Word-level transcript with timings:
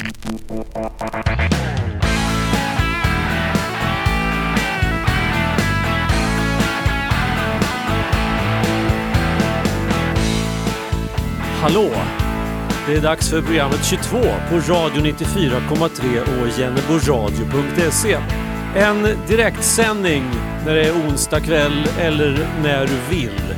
Hallå! 0.00 0.12
Det 12.86 12.94
är 12.94 13.00
dags 13.00 13.30
för 13.30 13.42
programmet 13.42 13.84
22 13.84 14.18
på 14.48 14.54
Radio 14.54 15.02
94,3 15.02 16.42
och 16.42 16.58
jenneboradio.se. 16.58 18.16
En 18.76 19.02
direktsändning 19.28 20.24
när 20.66 20.74
det 20.74 20.88
är 20.88 20.92
onsdag 20.92 21.40
kväll 21.40 21.88
eller 21.98 22.48
när 22.62 22.86
du 22.86 23.16
vill. 23.16 23.54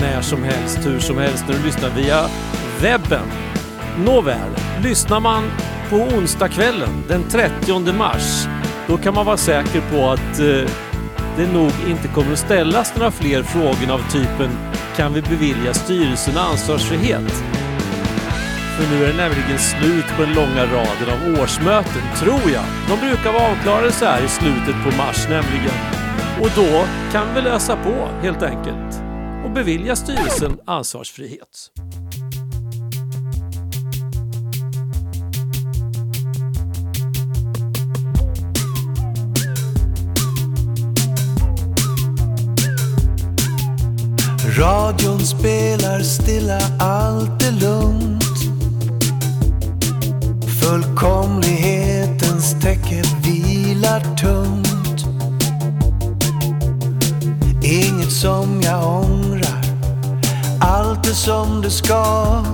När 0.00 0.22
som 0.22 0.42
helst, 0.42 0.86
hur 0.86 0.98
som 0.98 1.18
helst 1.18 1.44
när 1.48 1.54
du 1.54 1.62
lyssnar 1.62 1.90
via 1.90 2.28
webben. 2.82 3.26
Nåväl, 4.04 4.50
lyssnar 4.82 5.20
man 5.20 5.42
på 5.90 5.96
onsdagskvällen 5.96 7.04
den 7.08 7.22
30 7.28 7.92
mars 7.92 8.46
då 8.86 8.96
kan 8.96 9.14
man 9.14 9.26
vara 9.26 9.36
säker 9.36 9.80
på 9.92 10.10
att 10.10 10.40
eh, 10.40 10.70
det 11.36 11.52
nog 11.52 11.72
inte 11.88 12.08
kommer 12.08 12.32
att 12.32 12.38
ställas 12.38 12.96
några 12.96 13.10
fler 13.10 13.42
frågor 13.42 13.94
av 13.94 14.10
typen 14.10 14.50
kan 14.96 15.12
vi 15.12 15.22
bevilja 15.22 15.74
styrelsen 15.74 16.36
ansvarsfrihet? 16.36 17.32
För 18.76 18.90
nu 18.90 19.04
är 19.04 19.12
det 19.12 19.16
nämligen 19.16 19.58
slut 19.58 20.04
på 20.16 20.22
den 20.22 20.34
långa 20.34 20.64
raden 20.64 21.08
av 21.12 21.42
årsmöten, 21.42 22.02
tror 22.16 22.52
jag. 22.52 22.64
De 22.88 23.06
brukar 23.06 23.32
vara 23.32 23.52
avklarade 23.52 23.92
så 23.92 24.04
här 24.04 24.24
i 24.24 24.28
slutet 24.28 24.74
på 24.84 24.96
mars 24.96 25.28
nämligen. 25.28 25.74
Och 26.40 26.50
då 26.56 26.84
kan 27.12 27.34
vi 27.34 27.40
lösa 27.40 27.76
på 27.76 28.08
helt 28.22 28.42
enkelt 28.42 29.02
och 29.44 29.50
bevilja 29.50 29.96
styrelsen 29.96 30.58
ansvarsfrihet. 30.66 31.70
Radion 44.60 45.20
spelar 45.20 46.00
stilla, 46.00 46.60
allt 46.78 47.42
är 47.42 47.52
lugnt. 47.52 48.24
Fullkomlighetens 50.60 52.56
täcke 52.62 53.02
vilar 53.22 54.16
tungt. 54.16 55.06
Inget 57.62 58.12
som 58.12 58.60
jag 58.62 59.04
ångrar, 59.04 59.64
allt 60.60 61.06
är 61.06 61.14
som 61.14 61.62
det 61.62 61.70
ska. 61.70 62.44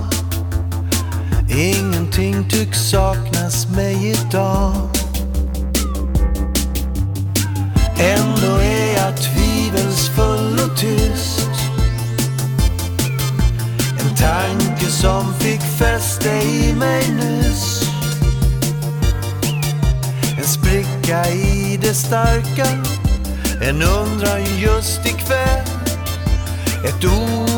Ingenting 1.49 2.49
tycks 2.49 2.89
saknas 2.89 3.67
mig 3.69 4.09
idag. 4.11 4.73
Ändå 7.99 8.57
är 8.61 8.93
jag 8.95 9.17
tvivelsfull 9.17 10.59
och 10.71 10.77
tyst. 10.77 11.26
En 14.17 14.23
tanke 14.23 14.85
som 14.85 15.33
fick 15.39 15.61
fäste 15.61 16.29
i 16.29 16.73
mig 16.73 17.11
nyss. 17.11 17.81
En 20.37 20.43
spricka 20.43 21.29
i 21.29 21.77
det 21.81 21.93
starka. 21.93 22.67
En 23.61 23.81
undran 23.81 24.45
just 24.59 25.05
ikväll. 25.05 25.65
Ett 26.85 27.05
ord 27.05 27.56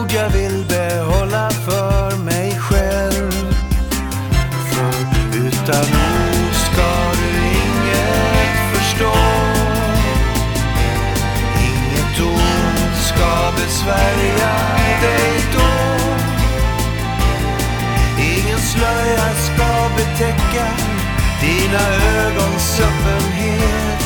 täcka 20.19 20.68
dina 21.41 21.80
ögons 22.19 22.80
öppenhet. 22.80 24.02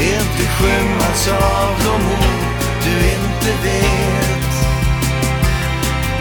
Inte 0.00 0.48
skymmas 0.48 1.28
av 1.28 1.74
de 1.84 2.06
ord 2.06 2.60
du 2.84 2.90
inte 2.90 3.62
vet. 3.62 4.52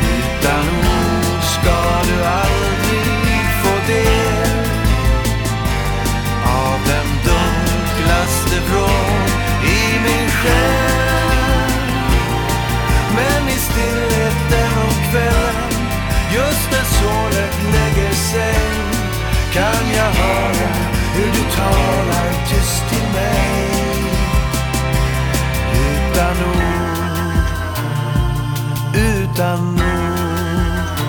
Utan 0.02 0.87
kan 19.57 19.85
jag 19.95 20.12
höra 20.12 20.68
hur 21.16 21.31
du 21.31 21.44
talar 21.56 22.31
tyst 22.50 22.84
till 22.90 23.07
mig. 23.13 23.68
Utan 25.73 26.38
ord, 26.50 27.47
utan 28.95 29.79
ord, 29.79 31.00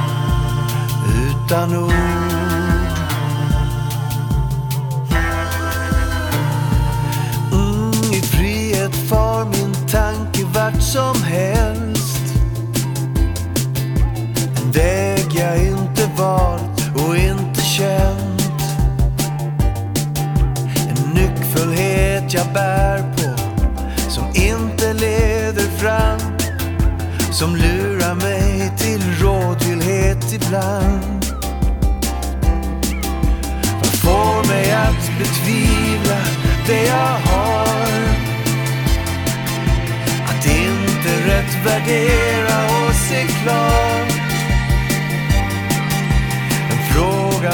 utan 1.19 1.77
ord. 1.77 1.93
Mm, 7.53 8.13
I 8.13 8.21
frihet 8.23 8.97
far 9.09 9.45
min 9.45 9.75
tanke 9.89 10.45
vart 10.55 10.83
som 10.83 11.23
helst. 11.23 11.98
Jag 22.49 22.55
bär 22.55 22.99
på 22.99 23.39
som 24.11 24.25
inte 24.35 24.93
leder 24.93 25.71
fram. 25.79 26.21
Som 27.33 27.57
lurar 27.57 28.15
mig 28.15 28.73
till 28.79 29.03
rådvillhet 29.23 30.33
ibland. 30.33 31.25
Vad 33.79 33.95
får 33.95 34.49
mig 34.49 34.73
att 34.73 35.19
betvivla 35.19 36.21
det 36.67 36.87
jag 36.87 37.19
har? 37.33 37.69
Att 40.29 40.47
inte 40.47 41.11
rätt 41.27 41.67
värdera 41.67 42.87
och 42.87 42.95
se 42.95 43.27
klart. 43.43 44.13
En 46.71 46.95
fråga 46.95 47.53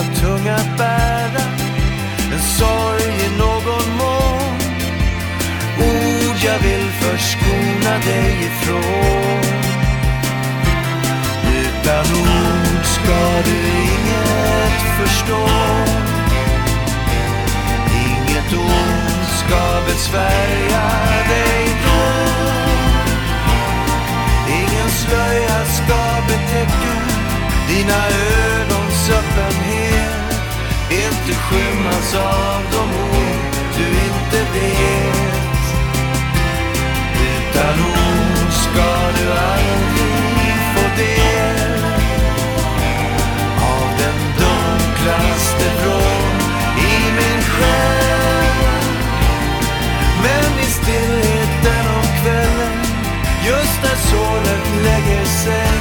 jag 6.54 6.60
vill 6.60 6.90
förskona 6.90 7.98
dig 8.04 8.46
ifrån. 8.46 9.42
Utan 11.62 12.04
ord 12.20 12.84
ska 12.84 13.42
du 13.44 13.58
inget 13.90 14.80
förstå. 14.98 15.48
Inget 18.06 18.52
ord 18.52 19.24
ska 19.38 19.80
besvärja 19.86 20.90
dig 21.28 21.66
då. 21.86 22.04
Ingen 24.48 24.90
slöja 24.90 25.64
ska 25.64 26.02
betäcka 26.28 26.96
dina 27.68 28.06
ögons 28.46 29.10
öppenhet. 29.10 30.34
Inte 30.90 31.38
skymmas 31.38 32.14
av 32.14 32.62
de 32.72 32.84
ord 33.18 33.54
du 33.76 33.86
inte 33.86 34.52
vet. 34.52 35.33
Utan 37.76 38.50
ska 38.50 38.90
du 39.18 39.26
aldrig 39.32 40.54
få 40.74 40.84
del 40.96 41.82
av 43.76 43.88
den 43.98 44.18
dunklaste 44.38 45.66
vrån 45.80 46.36
i 46.78 46.94
min 47.18 47.42
själ. 47.42 48.84
Men 50.22 50.58
i 50.58 50.68
stillheten 50.70 51.84
om 51.96 52.06
kvällen, 52.22 52.78
just 53.46 53.82
när 53.82 53.96
solen 54.10 54.62
lägger 54.84 55.24
sig, 55.24 55.72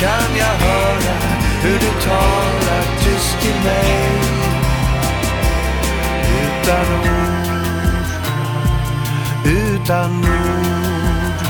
kan 0.00 0.36
jag 0.38 0.54
höra 0.66 1.14
hur 1.62 1.78
du 1.78 1.90
talar 2.08 2.82
tyst 3.04 3.40
till 3.40 3.60
mig. 3.64 4.08
Utan 6.42 6.86
ord, 6.94 7.37
utan 9.88 10.12
ord, 10.20 11.40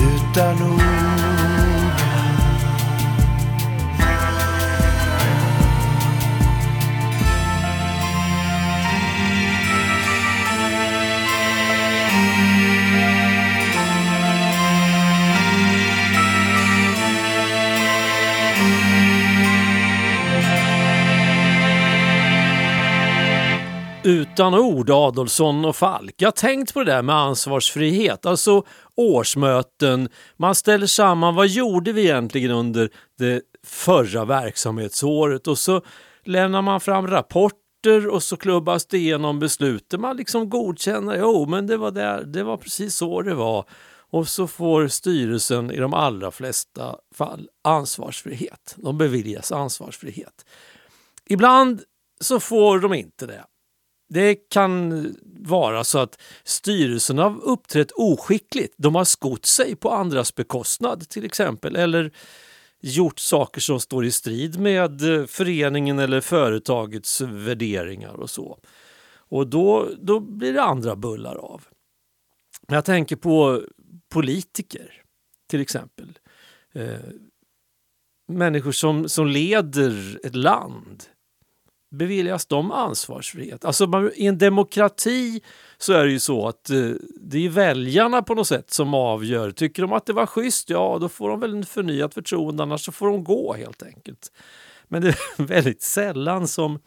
utan 0.00 0.56
ord. 0.72 1.09
Utan 24.04 24.54
ord, 24.54 24.90
Adolfsson 24.90 25.64
och 25.64 25.76
Falk. 25.76 26.14
Jag 26.16 26.26
har 26.26 26.32
tänkt 26.32 26.74
på 26.74 26.84
det 26.84 26.92
där 26.92 27.02
med 27.02 27.16
ansvarsfrihet, 27.16 28.26
alltså 28.26 28.64
årsmöten. 28.94 30.08
Man 30.36 30.54
ställer 30.54 30.86
samman, 30.86 31.34
vad 31.34 31.48
gjorde 31.48 31.92
vi 31.92 32.02
egentligen 32.02 32.50
under 32.50 32.90
det 33.18 33.42
förra 33.66 34.24
verksamhetsåret? 34.24 35.46
Och 35.46 35.58
så 35.58 35.82
lämnar 36.24 36.62
man 36.62 36.80
fram 36.80 37.06
rapporter 37.06 38.08
och 38.08 38.22
så 38.22 38.36
klubbas 38.36 38.86
det 38.86 38.98
igenom 38.98 39.38
besluten. 39.38 40.00
Man 40.00 40.16
liksom 40.16 40.50
godkänner, 40.50 41.16
jo 41.18 41.46
men 41.46 41.66
det 41.66 41.76
var, 41.76 41.90
där, 41.90 42.24
det 42.24 42.42
var 42.42 42.56
precis 42.56 42.94
så 42.96 43.22
det 43.22 43.34
var. 43.34 43.64
Och 44.10 44.28
så 44.28 44.46
får 44.46 44.88
styrelsen 44.88 45.70
i 45.70 45.76
de 45.76 45.94
allra 45.94 46.30
flesta 46.30 46.96
fall 47.14 47.48
ansvarsfrihet. 47.64 48.74
De 48.76 48.98
beviljas 48.98 49.52
ansvarsfrihet. 49.52 50.46
Ibland 51.26 51.82
så 52.20 52.40
får 52.40 52.78
de 52.78 52.94
inte 52.94 53.26
det. 53.26 53.44
Det 54.10 54.34
kan 54.34 55.06
vara 55.40 55.84
så 55.84 55.98
att 55.98 56.22
styrelsen 56.44 57.18
har 57.18 57.44
uppträtt 57.44 57.92
oskickligt. 57.92 58.74
De 58.76 58.94
har 58.94 59.04
skott 59.04 59.46
sig 59.46 59.76
på 59.76 59.90
andras 59.90 60.34
bekostnad 60.34 61.08
till 61.08 61.24
exempel 61.24 61.76
eller 61.76 62.12
gjort 62.80 63.18
saker 63.18 63.60
som 63.60 63.80
står 63.80 64.04
i 64.04 64.10
strid 64.10 64.60
med 64.60 65.20
eh, 65.20 65.26
föreningen 65.26 65.98
eller 65.98 66.20
företagets 66.20 67.20
värderingar 67.20 68.14
och 68.14 68.30
så. 68.30 68.58
Och 69.12 69.46
då, 69.46 69.88
då 70.00 70.20
blir 70.20 70.52
det 70.52 70.62
andra 70.62 70.96
bullar 70.96 71.36
av. 71.36 71.62
Jag 72.68 72.84
tänker 72.84 73.16
på 73.16 73.62
politiker 74.08 75.02
till 75.50 75.60
exempel. 75.60 76.18
Eh, 76.72 76.98
människor 78.28 78.72
som, 78.72 79.08
som 79.08 79.26
leder 79.26 80.20
ett 80.26 80.36
land 80.36 81.04
beviljas 81.90 82.46
de 82.46 82.72
ansvarsfrihet? 82.72 83.64
Alltså 83.64 84.10
I 84.14 84.26
en 84.26 84.38
demokrati 84.38 85.40
så 85.78 85.92
är 85.92 86.04
det 86.04 86.12
ju 86.12 86.20
så 86.20 86.48
att 86.48 86.70
eh, 86.70 86.90
det 87.20 87.46
är 87.46 87.48
väljarna 87.48 88.22
på 88.22 88.34
något 88.34 88.48
sätt 88.48 88.70
som 88.70 88.94
avgör. 88.94 89.50
Tycker 89.50 89.82
de 89.82 89.92
att 89.92 90.06
det 90.06 90.12
var 90.12 90.26
schysst, 90.26 90.70
ja 90.70 90.98
då 91.00 91.08
får 91.08 91.30
de 91.30 91.40
väl 91.40 91.54
en 91.54 91.64
förnyat 91.64 92.14
förtroende 92.14 92.62
annars 92.62 92.84
så 92.84 92.92
får 92.92 93.06
de 93.06 93.24
gå 93.24 93.54
helt 93.54 93.82
enkelt. 93.82 94.32
Men 94.88 95.02
det 95.02 95.08
är 95.08 95.16
väldigt 95.42 95.82
sällan 95.82 96.48
som 96.48 96.78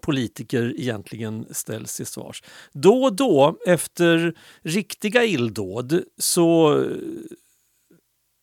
politiker 0.00 0.74
egentligen 0.76 1.46
ställs 1.50 1.96
till 1.96 2.06
svars. 2.06 2.42
Då 2.72 3.02
och 3.02 3.16
då 3.16 3.58
efter 3.66 4.34
riktiga 4.62 5.24
illdåd 5.24 6.02
så 6.18 6.78
eh, 6.82 6.90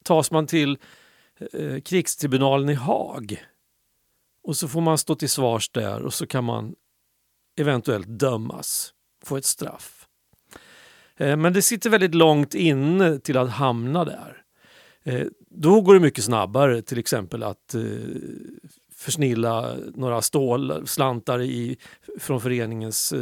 tas 0.04 0.32
man 0.32 0.48
till 0.48 0.78
eh, 1.54 1.80
krigstribunalen 1.80 2.70
i 2.70 2.74
Haag 2.74 3.46
och 4.44 4.58
så 4.58 4.68
får 4.68 4.82
man 4.82 4.98
stå 4.98 5.16
till 5.16 5.30
svars 5.30 5.70
där 5.70 6.02
och 6.02 6.14
så 6.14 6.28
kan 6.28 6.44
man 6.44 6.76
eventuellt 7.60 8.08
dömas, 8.08 8.94
få 9.26 9.38
ett 9.38 9.46
straff. 9.46 10.08
Eh, 11.18 11.38
men 11.38 11.54
det 11.54 11.62
sitter 11.62 11.90
väldigt 11.90 12.16
långt 12.16 12.54
inne 12.54 13.20
till 13.20 13.38
att 13.38 13.50
hamna 13.50 14.06
där. 14.06 14.44
Eh, 15.04 15.28
då 15.50 15.82
går 15.82 15.94
det 15.94 16.00
mycket 16.00 16.24
snabbare 16.24 16.82
till 16.82 17.00
exempel 17.00 17.44
att 17.44 17.76
eh, 17.76 17.82
försnilla 18.96 19.76
några 19.96 20.22
stålslantar 20.22 21.42
i, 21.42 21.78
från 22.20 22.42
föreningens 22.42 23.14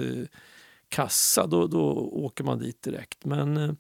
kassa. 0.90 1.48
Då, 1.48 1.68
då 1.68 1.92
åker 2.12 2.44
man 2.44 2.60
dit 2.60 2.82
direkt. 2.82 3.26
Men 3.26 3.78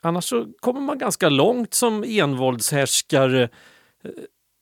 annars 0.00 0.24
så 0.24 0.46
kommer 0.60 0.80
man 0.80 0.98
ganska 0.98 1.28
långt 1.28 1.74
som 1.74 2.04
envåldshärskare 2.06 3.48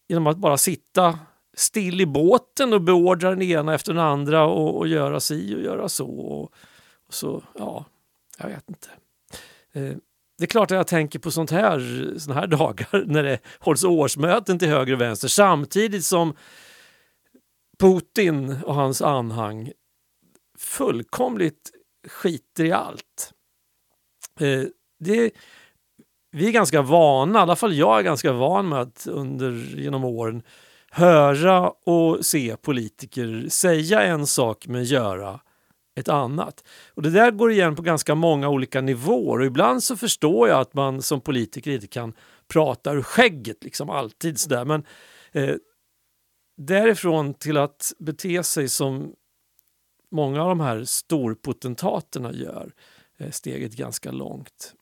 genom 0.08 0.26
att 0.26 0.38
bara 0.38 0.58
sitta 0.58 1.18
still 1.58 2.00
i 2.00 2.06
båten 2.06 2.72
och 2.72 2.82
beordra 2.82 3.30
den 3.30 3.42
ena 3.42 3.74
efter 3.74 3.92
den 3.92 4.02
andra 4.02 4.46
och, 4.46 4.76
och 4.76 4.88
göra 4.88 5.20
si 5.20 5.54
och 5.54 5.60
göra 5.60 5.88
så. 5.88 6.08
Och, 6.08 6.52
och, 7.06 7.14
så, 7.14 7.42
ja, 7.54 7.84
jag 8.38 8.48
vet 8.48 8.68
inte. 8.68 8.88
Eh, 9.72 9.96
det 10.38 10.44
är 10.44 10.46
klart 10.46 10.70
att 10.70 10.76
jag 10.76 10.86
tänker 10.86 11.18
på 11.18 11.30
sånt 11.30 11.50
här, 11.50 12.14
såna 12.18 12.34
här 12.40 12.46
dagar 12.46 13.04
när 13.06 13.22
det 13.22 13.38
hålls 13.58 13.84
årsmöten 13.84 14.58
till 14.58 14.68
höger 14.68 14.92
och 14.92 15.00
vänster 15.00 15.28
samtidigt 15.28 16.04
som 16.04 16.36
Putin 17.78 18.62
och 18.62 18.74
hans 18.74 19.02
anhang 19.02 19.72
fullkomligt 20.58 21.70
skiter 22.08 22.64
i 22.64 22.72
allt. 22.72 23.32
Eh, 24.40 24.64
det, 25.00 25.30
vi 26.30 26.48
är 26.48 26.52
ganska 26.52 26.82
vana, 26.82 27.38
i 27.38 27.42
alla 27.42 27.56
fall 27.56 27.74
jag 27.74 27.98
är 27.98 28.02
ganska 28.02 28.32
van 28.32 28.68
med 28.68 28.80
att 28.80 29.06
under 29.06 29.50
genom 29.76 30.04
åren 30.04 30.42
höra 30.90 31.70
och 31.70 32.26
se 32.26 32.56
politiker 32.56 33.48
säga 33.48 34.02
en 34.02 34.26
sak 34.26 34.66
men 34.66 34.84
göra 34.84 35.40
ett 35.98 36.08
annat. 36.08 36.64
Och 36.94 37.02
Det 37.02 37.10
där 37.10 37.30
går 37.30 37.52
igen 37.52 37.76
på 37.76 37.82
ganska 37.82 38.14
många 38.14 38.48
olika 38.48 38.80
nivåer 38.80 39.38
och 39.40 39.46
ibland 39.46 39.82
så 39.82 39.96
förstår 39.96 40.48
jag 40.48 40.60
att 40.60 40.74
man 40.74 41.02
som 41.02 41.20
politiker 41.20 41.70
inte 41.70 41.86
kan 41.86 42.12
prata 42.48 42.92
ur 42.92 43.02
skägget 43.02 43.64
liksom 43.64 43.90
alltid 43.90 44.40
sådär 44.40 44.64
men 44.64 44.84
eh, 45.32 45.56
därifrån 46.56 47.34
till 47.34 47.56
att 47.56 47.92
bete 47.98 48.42
sig 48.42 48.68
som 48.68 49.14
många 50.10 50.42
av 50.42 50.48
de 50.48 50.60
här 50.60 50.84
storpotentaterna 50.84 52.32
gör 52.32 52.72
är 53.18 53.30
steget 53.30 53.72
ganska 53.72 54.12
långt. 54.12 54.74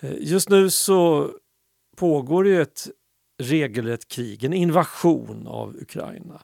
Eh, 0.00 0.14
just 0.18 0.48
nu 0.48 0.70
så 0.70 1.30
pågår 1.96 2.44
det 2.44 2.56
ett 2.56 2.88
regelrätt 3.38 4.08
krig, 4.08 4.44
en 4.44 4.52
invasion 4.52 5.46
av 5.46 5.76
Ukraina. 5.76 6.42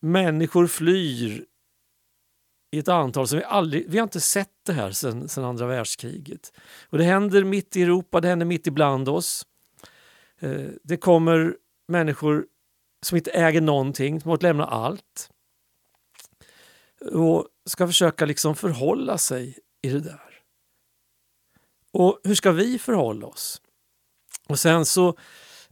Människor 0.00 0.66
flyr 0.66 1.46
i 2.70 2.78
ett 2.78 2.88
antal 2.88 3.28
som 3.28 3.38
vi 3.38 3.44
aldrig, 3.44 3.90
vi 3.90 3.98
har 3.98 4.02
inte 4.02 4.20
sett 4.20 4.50
det 4.66 4.72
här 4.72 4.92
sedan, 4.92 5.28
sedan 5.28 5.44
andra 5.44 5.66
världskriget. 5.66 6.52
Och 6.88 6.98
det 6.98 7.04
händer 7.04 7.44
mitt 7.44 7.76
i 7.76 7.82
Europa, 7.82 8.20
det 8.20 8.28
händer 8.28 8.46
mitt 8.46 8.66
ibland 8.66 9.08
oss. 9.08 9.46
Eh, 10.38 10.68
det 10.82 10.96
kommer 10.96 11.56
människor 11.88 12.46
som 13.02 13.16
inte 13.16 13.30
äger 13.30 13.60
någonting, 13.60 14.20
som 14.20 14.30
har 14.30 14.36
fått 14.36 14.42
lämna 14.42 14.64
allt. 14.64 15.30
Och 17.12 17.48
ska 17.66 17.86
försöka 17.86 18.26
liksom 18.26 18.56
förhålla 18.56 19.18
sig 19.18 19.58
i 19.82 19.88
det 19.88 20.00
där. 20.00 20.40
Och 21.92 22.20
hur 22.24 22.34
ska 22.34 22.52
vi 22.52 22.78
förhålla 22.78 23.26
oss? 23.26 23.62
Och 24.48 24.58
sen 24.58 24.86
så 24.86 25.18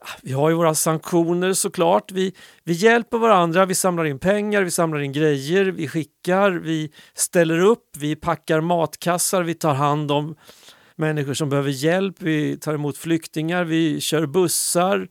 Ah, 0.02 0.18
vi 0.22 0.32
har 0.32 0.50
ju 0.50 0.56
våra 0.56 0.74
sanktioner 0.74 1.52
såklart. 1.52 2.12
Vi, 2.12 2.34
vi 2.64 2.72
hjälper 2.72 3.18
varandra, 3.18 3.66
vi 3.66 3.74
samlar 3.74 4.04
in 4.04 4.18
pengar, 4.18 4.62
vi 4.62 4.70
samlar 4.70 5.00
in 5.00 5.12
grejer, 5.12 5.64
vi 5.64 5.88
skickar, 5.88 6.50
vi 6.50 6.92
ställer 7.14 7.58
upp, 7.58 7.96
vi 7.96 8.16
packar 8.16 8.60
matkassar, 8.60 9.42
vi 9.42 9.54
tar 9.54 9.74
hand 9.74 10.10
om 10.10 10.36
människor 10.96 11.34
som 11.34 11.48
behöver 11.48 11.70
hjälp, 11.70 12.22
vi 12.22 12.56
tar 12.56 12.74
emot 12.74 12.96
flyktingar, 12.96 13.64
vi 13.64 14.00
kör 14.00 14.26
bussar, 14.26 15.08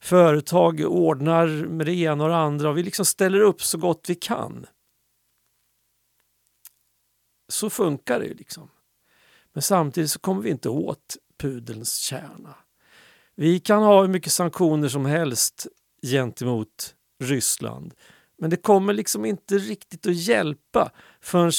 företag 0.00 0.80
ordnar 0.80 1.46
med 1.66 1.86
det 1.86 1.94
ena 1.94 2.24
och 2.24 2.30
det 2.30 2.36
andra 2.36 2.70
och 2.70 2.78
vi 2.78 2.82
liksom 2.82 3.04
ställer 3.04 3.40
upp 3.40 3.62
så 3.62 3.78
gott 3.78 4.04
vi 4.08 4.14
kan. 4.14 4.66
Så 7.52 7.70
funkar 7.70 8.20
det 8.20 8.34
liksom. 8.34 8.70
Men 9.52 9.62
samtidigt 9.62 10.10
så 10.10 10.18
kommer 10.18 10.42
vi 10.42 10.50
inte 10.50 10.68
åt 10.68 11.16
pudelns 11.38 11.96
kärna. 11.96 12.54
Vi 13.36 13.60
kan 13.60 13.82
ha 13.82 14.00
hur 14.00 14.08
mycket 14.08 14.32
sanktioner 14.32 14.88
som 14.88 15.06
helst 15.06 15.66
gentemot 16.02 16.94
Ryssland. 17.22 17.94
Men 18.38 18.50
det 18.50 18.56
kommer 18.56 18.92
liksom 18.92 19.24
inte 19.24 19.58
riktigt 19.58 20.06
att 20.06 20.14
hjälpa 20.14 20.90
förrän 21.20 21.52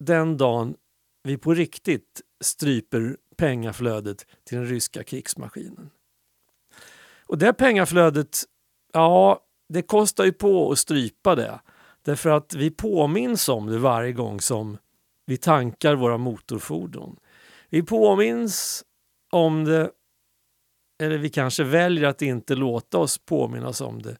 den 0.00 0.36
dagen 0.36 0.74
vi 1.22 1.36
på 1.36 1.54
riktigt 1.54 2.20
stryper 2.40 3.16
pengaflödet 3.36 4.26
till 4.44 4.58
den 4.58 4.66
ryska 4.66 5.04
krigsmaskinen. 5.04 5.90
Och 7.26 7.38
det 7.38 7.52
pengaflödet, 7.52 8.44
ja, 8.92 9.40
det 9.68 9.82
kostar 9.82 10.24
ju 10.24 10.32
på 10.32 10.72
att 10.72 10.78
strypa 10.78 11.34
det. 11.34 11.60
Därför 12.02 12.30
att 12.30 12.54
vi 12.54 12.70
påminns 12.70 13.48
om 13.48 13.66
det 13.66 13.78
varje 13.78 14.12
gång 14.12 14.40
som 14.40 14.78
vi 15.26 15.36
tankar 15.36 15.94
våra 15.94 16.18
motorfordon. 16.18 17.16
Vi 17.70 17.82
påminns 17.82 18.84
om 19.30 19.64
det 19.64 19.90
eller 21.02 21.18
vi 21.18 21.30
kanske 21.30 21.64
väljer 21.64 22.04
att 22.04 22.22
inte 22.22 22.54
låta 22.54 22.98
oss 22.98 23.18
påminnas 23.18 23.80
om 23.80 24.02
det 24.02 24.16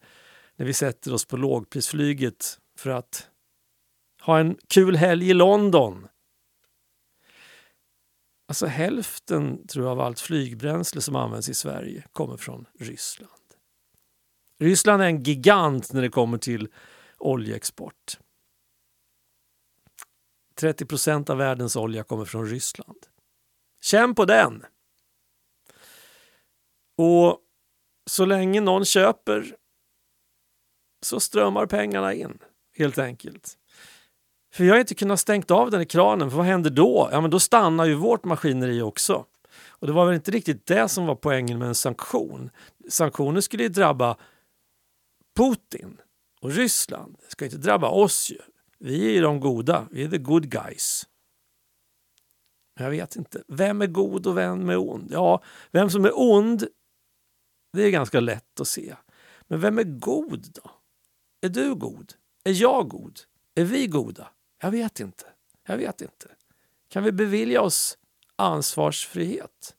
när 0.56 0.66
vi 0.66 0.74
sätter 0.74 1.14
oss 1.14 1.24
på 1.24 1.36
lågprisflyget 1.36 2.58
för 2.78 2.90
att 2.90 3.28
ha 4.20 4.38
en 4.38 4.56
kul 4.68 4.96
helg 4.96 5.30
i 5.30 5.34
London. 5.34 6.08
Alltså 8.48 8.66
hälften 8.66 9.66
tror 9.66 9.84
jag 9.84 9.92
av 9.92 10.00
allt 10.00 10.20
flygbränsle 10.20 11.00
som 11.00 11.16
används 11.16 11.48
i 11.48 11.54
Sverige 11.54 12.04
kommer 12.12 12.36
från 12.36 12.66
Ryssland. 12.78 13.30
Ryssland 14.58 15.02
är 15.02 15.06
en 15.06 15.22
gigant 15.22 15.92
när 15.92 16.02
det 16.02 16.08
kommer 16.08 16.38
till 16.38 16.68
oljeexport. 17.18 18.18
30 20.54 20.86
procent 20.86 21.30
av 21.30 21.38
världens 21.38 21.76
olja 21.76 22.04
kommer 22.04 22.24
från 22.24 22.46
Ryssland. 22.46 23.06
Känn 23.80 24.14
på 24.14 24.24
den! 24.24 24.64
Och 27.02 27.38
så 28.10 28.24
länge 28.24 28.60
någon 28.60 28.84
köper 28.84 29.56
så 31.02 31.20
strömmar 31.20 31.66
pengarna 31.66 32.14
in. 32.14 32.38
helt 32.78 32.98
enkelt. 32.98 33.58
För 34.54 34.64
jag 34.64 34.74
har 34.74 34.80
inte 34.80 34.94
kunnat 34.94 35.20
stängt 35.20 35.50
av 35.50 35.70
den 35.70 35.80
i 35.80 35.86
kranen, 35.86 36.30
för 36.30 36.36
vad 36.36 36.46
händer 36.46 36.70
då? 36.70 37.08
Ja, 37.12 37.20
men 37.20 37.30
då 37.30 37.40
stannar 37.40 37.84
ju 37.84 37.94
vårt 37.94 38.24
maskineri 38.24 38.82
också. 38.82 39.26
Och 39.68 39.86
det 39.86 39.92
var 39.92 40.06
väl 40.06 40.14
inte 40.14 40.30
riktigt 40.30 40.66
det 40.66 40.88
som 40.88 41.06
var 41.06 41.14
poängen 41.14 41.58
med 41.58 41.68
en 41.68 41.74
sanktion. 41.74 42.50
Sanktioner 42.88 43.40
skulle 43.40 43.62
ju 43.62 43.68
drabba 43.68 44.16
Putin 45.36 46.00
och 46.40 46.50
Ryssland. 46.50 47.16
Det 47.24 47.30
ska 47.30 47.44
inte 47.44 47.56
drabba 47.56 47.88
oss 47.88 48.30
ju. 48.30 48.38
Vi 48.78 49.06
är 49.06 49.12
ju 49.12 49.20
de 49.20 49.40
goda, 49.40 49.88
vi 49.90 50.04
är 50.04 50.08
the 50.08 50.18
good 50.18 50.48
guys. 50.50 51.06
Jag 52.78 52.90
vet 52.90 53.16
inte. 53.16 53.42
Vem 53.48 53.82
är 53.82 53.86
god 53.86 54.26
och 54.26 54.36
vem 54.36 54.68
är 54.68 54.76
ond? 54.76 55.08
Ja, 55.12 55.42
vem 55.70 55.90
som 55.90 56.04
är 56.04 56.12
ond, 56.14 56.68
det 57.72 57.82
är 57.82 57.90
ganska 57.90 58.20
lätt 58.20 58.60
att 58.60 58.68
se. 58.68 58.96
Men 59.48 59.60
vem 59.60 59.78
är 59.78 59.84
god 59.84 60.48
då? 60.54 60.70
Är 61.40 61.48
du 61.48 61.74
god? 61.74 62.12
Är 62.44 62.52
jag 62.52 62.88
god? 62.88 63.20
Är 63.54 63.64
vi 63.64 63.86
goda? 63.86 64.28
Jag 64.62 64.70
vet 64.70 65.00
inte. 65.00 65.24
Jag 65.66 65.76
vet 65.76 66.00
inte. 66.00 66.26
Kan 66.88 67.04
vi 67.04 67.12
bevilja 67.12 67.62
oss 67.62 67.98
ansvarsfrihet? 68.36 69.74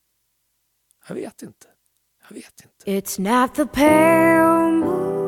Jag 1.07 1.15
vet 1.15 1.41
inte. 1.41 1.67
Jag 2.29 2.35
vet 2.35 2.61
inte. 2.63 2.91
It's 2.91 3.19
not 3.19 3.55
the 3.55 3.65
pale 3.65 4.71
moon 4.71 5.23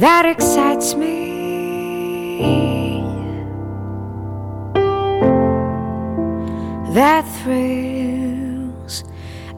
that 0.00 0.26
excites 0.26 0.94
me. 0.94 1.36
That 6.94 7.24
thrills 7.42 7.95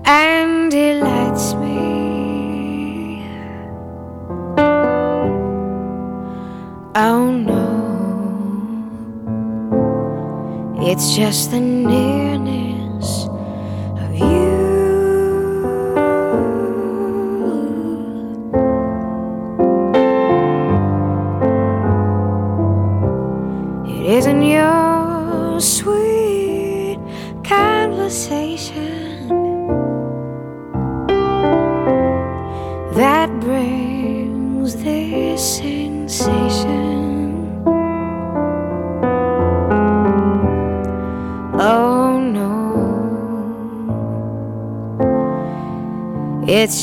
and 0.08 0.70
delights 0.70 1.52
me. 1.54 3.22
Oh 6.94 7.30
no, 7.30 7.66
it's 10.80 11.14
just 11.14 11.50
the 11.50 11.60
nearness 11.60 12.07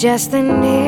just 0.05 0.29
the 0.29 0.39
nearness 0.39 0.84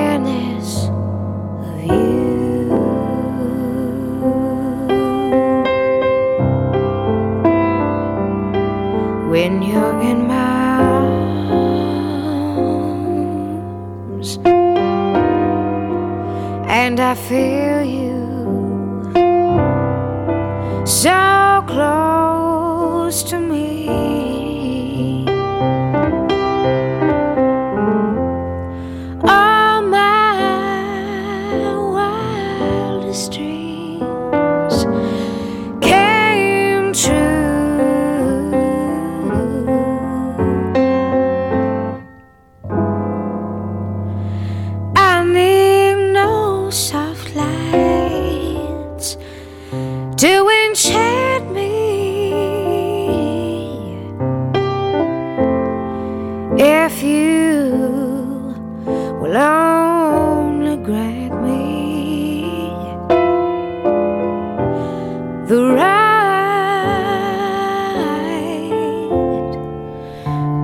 the 65.48 65.64
right 65.64 65.88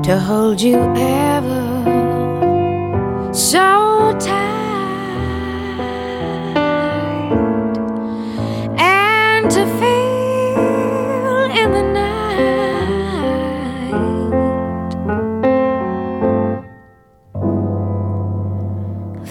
to 0.03 0.19
hold 0.19 0.61
you 0.61 0.75
ever 0.97 1.63
so 3.33 4.13
tight 4.19 4.59
and 8.77 9.49
to 9.49 9.65
feel 9.79 11.43
in 11.61 11.71
the 11.71 11.83
night 11.93 12.31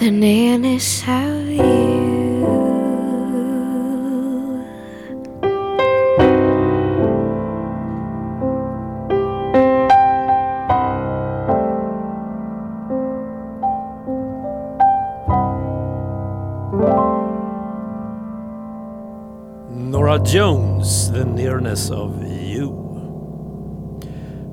the 0.00 0.10
nearness 0.10 1.02
of 1.06 1.50
you. 1.50 2.01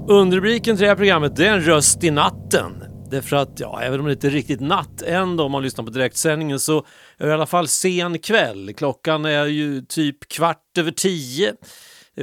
Underrubriken 0.09 0.75
till 0.75 0.83
det 0.83 0.89
här 0.89 0.95
programmet 0.95 1.35
det 1.35 1.47
är 1.47 1.53
en 1.53 1.61
röst 1.61 2.03
i 2.03 2.11
natten. 2.11 2.83
Därför 3.11 3.35
att, 3.35 3.59
ja, 3.59 3.81
även 3.81 3.99
om 3.99 4.05
det 4.05 4.11
inte 4.11 4.27
är 4.27 4.31
riktigt 4.31 4.59
natt 4.59 5.01
än 5.01 5.37
då, 5.37 5.43
om 5.43 5.51
man 5.51 5.63
lyssnar 5.63 5.85
på 5.85 5.91
direktsändningen 5.91 6.59
så 6.59 6.77
är 7.17 7.25
det 7.25 7.29
i 7.29 7.33
alla 7.33 7.45
fall 7.45 7.67
sen 7.67 8.19
kväll. 8.19 8.73
Klockan 8.73 9.25
är 9.25 9.45
ju 9.45 9.81
typ 9.81 10.29
kvart 10.29 10.77
över 10.77 10.91
tio. 10.91 11.55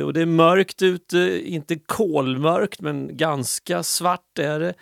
Och 0.05 0.13
det 0.13 0.21
är 0.21 0.27
mörkt 0.27 0.83
ute, 0.83 1.43
inte 1.45 1.77
kolmörkt 1.77 2.81
men 2.81 3.17
ganska 3.17 3.83
svart 3.83 4.39
är 4.39 4.61
det. 4.61 4.75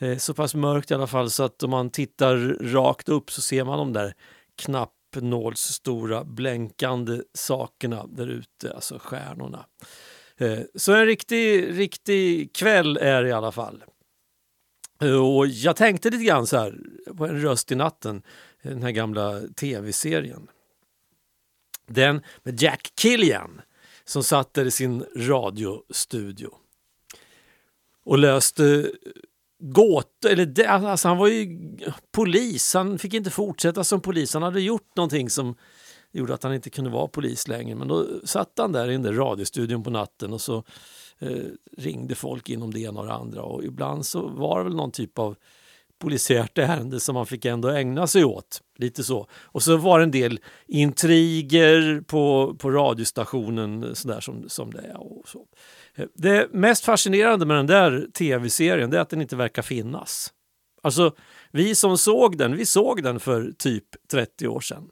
Eh, 0.00 0.18
så 0.18 0.34
pass 0.34 0.54
mörkt 0.54 0.90
i 0.90 0.94
alla 0.94 1.06
fall 1.06 1.30
så 1.30 1.42
att 1.42 1.62
om 1.62 1.70
man 1.70 1.90
tittar 1.90 2.36
rakt 2.72 3.08
upp 3.08 3.30
så 3.30 3.40
ser 3.40 3.64
man 3.64 3.78
de 3.78 3.92
där 3.92 4.14
knappnålsstora 4.58 6.24
blänkande 6.24 7.20
sakerna 7.34 8.06
där 8.06 8.26
ute, 8.26 8.74
alltså 8.74 8.98
stjärnorna. 8.98 9.64
Eh, 10.38 10.58
så 10.74 10.92
en 10.92 11.06
riktig, 11.06 11.78
riktig 11.78 12.52
kväll 12.52 12.96
är 12.96 13.22
det 13.22 13.28
i 13.28 13.32
alla 13.32 13.52
fall. 13.52 13.84
Eh, 15.02 15.36
och 15.36 15.46
jag 15.46 15.76
tänkte 15.76 16.10
lite 16.10 16.24
grann 16.24 16.46
så 16.46 16.56
här 16.56 16.78
på 17.16 17.26
En 17.26 17.40
röst 17.40 17.72
i 17.72 17.74
natten, 17.74 18.22
eh, 18.62 18.70
den 18.70 18.82
här 18.82 18.90
gamla 18.90 19.40
tv-serien. 19.40 20.48
Den 21.86 22.22
med 22.42 22.62
Jack 22.62 22.92
Killian 23.00 23.60
som 24.04 24.22
satt 24.22 24.54
där 24.54 24.64
i 24.64 24.70
sin 24.70 25.04
radiostudio 25.16 26.50
och 28.04 28.18
löste 28.18 28.90
gåtor. 29.58 30.30
Eller 30.30 30.66
alltså 30.66 31.08
han 31.08 31.18
var 31.18 31.28
ju 31.28 31.58
polis, 32.12 32.74
han 32.74 32.98
fick 32.98 33.14
inte 33.14 33.30
fortsätta 33.30 33.84
som 33.84 34.00
polis. 34.00 34.34
Han 34.34 34.42
hade 34.42 34.60
gjort 34.60 34.96
någonting 34.96 35.30
som 35.30 35.56
gjorde 36.12 36.34
att 36.34 36.42
han 36.42 36.54
inte 36.54 36.70
kunde 36.70 36.90
vara 36.90 37.08
polis 37.08 37.48
längre. 37.48 37.74
Men 37.74 37.88
då 37.88 38.06
satt 38.24 38.52
han 38.56 38.72
där 38.72 38.88
i 38.88 38.92
den 38.92 39.02
där 39.02 39.12
radiostudion 39.12 39.82
på 39.82 39.90
natten 39.90 40.32
och 40.32 40.40
så 40.40 40.64
eh, 41.18 41.42
ringde 41.76 42.14
folk 42.14 42.48
inom 42.48 42.72
det 42.72 42.80
ena 42.80 43.00
och 43.00 43.06
det 43.06 43.12
andra. 43.12 43.42
Och 43.42 43.64
ibland 43.64 44.06
så 44.06 44.28
var 44.28 44.58
det 44.58 44.64
väl 44.64 44.76
någon 44.76 44.92
typ 44.92 45.18
av 45.18 45.36
polisiärt 45.98 46.58
ärende 46.58 47.00
som 47.00 47.14
man 47.14 47.26
fick 47.26 47.44
ändå 47.44 47.68
ägna 47.68 48.06
sig 48.06 48.24
åt. 48.24 48.62
Lite 48.76 49.04
så. 49.04 49.26
Och 49.32 49.62
så 49.62 49.76
var 49.76 49.98
det 49.98 50.04
en 50.04 50.10
del 50.10 50.40
intriger 50.66 52.00
på, 52.00 52.56
på 52.58 52.70
radiostationen 52.70 53.94
sådär 53.94 54.20
som, 54.20 54.48
som 54.48 54.70
det 54.72 54.80
är. 54.80 54.96
Och 54.96 55.28
så. 55.28 55.46
Eh, 55.94 56.06
det 56.14 56.52
mest 56.52 56.84
fascinerande 56.84 57.46
med 57.46 57.56
den 57.56 57.66
där 57.66 58.06
tv-serien 58.14 58.92
är 58.92 58.98
att 58.98 59.10
den 59.10 59.22
inte 59.22 59.36
verkar 59.36 59.62
finnas. 59.62 60.32
Alltså, 60.82 61.14
vi 61.50 61.74
som 61.74 61.98
såg 61.98 62.38
den, 62.38 62.56
vi 62.56 62.66
såg 62.66 63.02
den 63.02 63.20
för 63.20 63.52
typ 63.58 63.84
30 64.10 64.48
år 64.48 64.60
sedan 64.60 64.90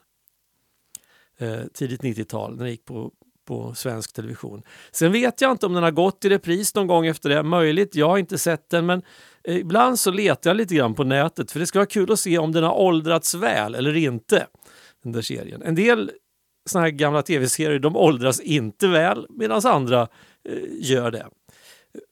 eh, 1.38 1.60
tidigt 1.74 2.02
90-tal 2.02 2.56
när 2.56 2.64
det 2.64 2.70
gick 2.70 2.84
på, 2.84 3.12
på 3.46 3.74
svensk 3.74 4.12
television. 4.12 4.62
Sen 4.92 5.12
vet 5.12 5.40
jag 5.40 5.50
inte 5.50 5.66
om 5.66 5.74
den 5.74 5.82
har 5.82 5.90
gått 5.90 6.24
i 6.24 6.28
repris 6.28 6.74
någon 6.74 6.86
gång 6.86 7.06
efter 7.06 7.28
det. 7.28 7.42
Möjligt, 7.42 7.94
jag 7.94 8.08
har 8.08 8.18
inte 8.18 8.38
sett 8.38 8.70
den 8.70 8.86
men 8.86 9.02
eh, 9.44 9.56
ibland 9.56 9.98
så 9.98 10.10
letar 10.10 10.50
jag 10.50 10.56
lite 10.56 10.74
grann 10.74 10.94
på 10.94 11.04
nätet 11.04 11.50
för 11.50 11.60
det 11.60 11.66
ska 11.66 11.78
vara 11.78 11.86
kul 11.86 12.12
att 12.12 12.20
se 12.20 12.38
om 12.38 12.52
den 12.52 12.64
har 12.64 12.74
åldrats 12.74 13.34
väl 13.34 13.74
eller 13.74 13.96
inte. 13.96 14.46
Den 15.02 15.12
där 15.12 15.22
serien. 15.22 15.62
En 15.62 15.74
del 15.74 16.10
såna 16.66 16.84
här 16.84 16.90
gamla 16.90 17.22
tv-serier 17.22 17.78
de 17.78 17.96
åldras 17.96 18.40
inte 18.40 18.88
väl 18.88 19.26
medan 19.30 19.60
andra 19.64 20.08
eh, 20.48 20.62
gör 20.80 21.10
det. 21.10 21.26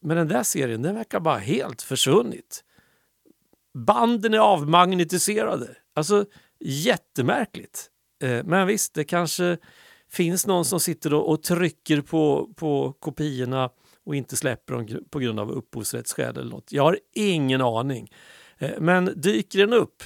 Men 0.01 0.17
den 0.17 0.29
där 0.29 0.43
serien 0.43 0.83
den 0.83 0.95
verkar 0.95 1.21
bara 1.21 1.39
helt 1.39 1.83
försvunnit. 1.83 2.65
Banden 3.75 4.35
är 4.35 4.39
avmagnetiserade. 4.39 5.69
Alltså 5.95 6.25
jättemärkligt. 6.61 7.91
Eh, 8.23 8.45
men 8.45 8.67
visst, 8.67 8.95
det 8.95 9.05
kanske 9.05 9.57
finns 10.11 10.47
någon 10.47 10.65
som 10.65 10.81
sitter 10.81 11.15
och, 11.15 11.43
trycker 11.43 12.01
på, 12.01 12.53
på 12.57 12.93
kopiorna 12.93 13.71
och 14.05 14.17
inte 14.17 14.37
släpper 14.37 14.75
dem 14.75 15.05
på 15.11 15.19
grund 15.19 15.41
av 15.41 15.51
upphovsrättsskäl 15.51 16.37
eller 16.37 16.51
något. 16.51 16.73
Jag 16.73 16.83
har 16.83 16.99
ingen 17.15 17.61
aning. 17.61 18.11
Eh, 18.59 18.71
men 18.79 19.13
dyker 19.17 19.59
den 19.59 19.73
upp 19.73 20.03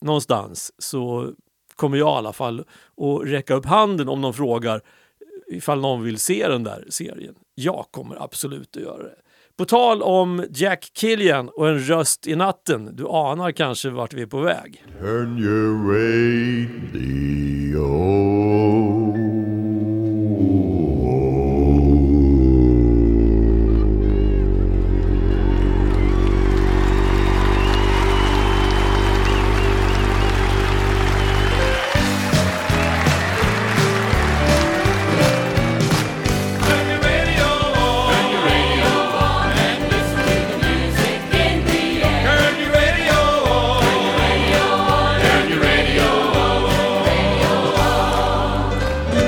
någonstans 0.00 0.72
så 0.78 1.32
kommer 1.76 1.98
jag 1.98 2.08
i 2.08 2.18
alla 2.18 2.32
fall 2.32 2.60
att 2.96 3.28
räcka 3.28 3.54
upp 3.54 3.66
handen 3.66 4.08
om 4.08 4.20
någon 4.20 4.34
frågar 4.34 4.74
eh, 4.76 5.56
ifall 5.56 5.80
någon 5.80 6.02
vill 6.02 6.18
se 6.18 6.48
den 6.48 6.64
där 6.64 6.86
serien. 6.88 7.34
Jag 7.54 7.86
kommer 7.90 8.22
absolut 8.22 8.76
att 8.76 8.82
göra 8.82 9.02
det. 9.02 9.16
På 9.58 9.64
tal 9.64 10.02
om 10.02 10.44
Jack 10.50 10.90
Killian 10.94 11.48
och 11.48 11.68
en 11.68 11.78
röst 11.78 12.26
i 12.26 12.36
natten. 12.36 12.96
Du 12.96 13.06
anar 13.06 13.52
kanske 13.52 13.90
vart 13.90 14.14
vi 14.14 14.22
är 14.22 14.26
på 14.26 14.40
väg. 14.40 14.84
Turn 15.00 15.38
your 15.38 15.92
radio. 15.92 17.46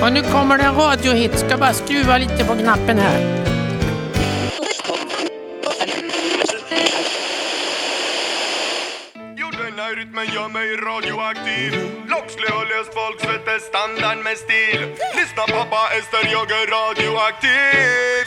Och 0.09 0.15
nu 0.15 0.23
kommer 0.23 0.59
det 0.59 0.65
en 0.65 0.75
radiohit. 0.75 1.38
Ska 1.38 1.57
bara 1.57 1.73
skruva 1.73 2.19
lite 2.19 2.45
på 2.45 2.55
knappen 2.55 2.99
här. 2.99 3.45
Rytmen 9.97 10.27
gör 10.35 10.49
mig 10.49 10.77
radioaktiv 10.77 11.73
Lockslö 12.09 12.49
och 12.59 12.67
löst 12.73 12.94
folk 12.94 13.21
sätter 13.21 13.59
standard 13.59 14.25
med 14.25 14.37
stil 14.37 14.81
Lyssna 15.16 15.42
pappa 15.47 15.83
Ester, 15.99 16.33
jag 16.33 16.51
är 16.51 16.66
radioaktiv 16.79 18.27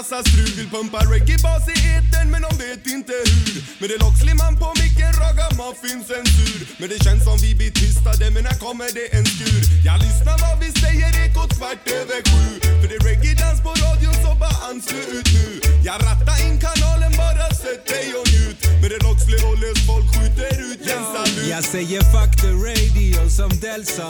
massa 0.00 0.22
strul. 0.28 0.52
Vill 0.56 0.70
pumpa 0.70 0.98
reggae-bas 1.12 1.64
i 1.74 1.76
etern 1.96 2.30
men 2.32 2.42
de 2.46 2.52
vet 2.64 2.86
inte 2.96 3.12
hur. 3.12 3.54
Med 3.80 3.88
det 3.90 3.98
Loxley 4.04 4.34
man 4.42 4.54
på 4.62 4.68
micken, 4.80 5.12
ragamuffin 5.22 6.00
censur 6.10 6.60
Men 6.80 6.88
det 6.92 6.98
känns 7.04 7.22
som 7.28 7.36
vi 7.44 7.50
blir 7.58 7.72
tystade 7.82 8.30
men 8.34 8.44
här 8.50 8.58
kommer 8.66 8.88
det 8.98 9.06
en 9.18 9.26
skur. 9.34 9.62
Jag 9.88 9.96
lyssnar 10.06 10.36
vad 10.44 10.56
vi 10.62 10.68
säger, 10.82 11.10
ekot 11.24 11.52
kvart 11.58 11.84
över 12.00 12.20
sju. 12.30 12.44
För 12.80 12.86
det 12.90 12.96
är 13.00 13.04
reggae-dans 13.10 13.58
på 13.66 13.70
radion 13.84 14.16
så 14.24 14.30
bara 14.42 14.58
anslut 14.70 15.28
nu. 15.36 15.46
Jag 15.88 15.96
rattar 16.06 16.38
in 16.46 16.56
kanalen, 16.66 17.12
bara 17.22 17.46
sätt 17.62 17.82
dig 17.92 18.06
och 18.18 18.26
njut. 18.32 18.58
Med 18.80 18.90
det 18.92 19.00
Loxley 19.06 19.40
och 19.50 19.58
lös 19.62 19.80
folk 19.90 20.06
skjuter 20.12 20.52
ut 20.68 20.80
en 20.94 21.04
salut. 21.14 21.48
Jag 21.54 21.64
säger 21.74 22.00
fuck 22.12 22.32
the 22.44 22.52
radio 22.68 23.20
som 23.38 23.50
Delsa. 23.64 24.08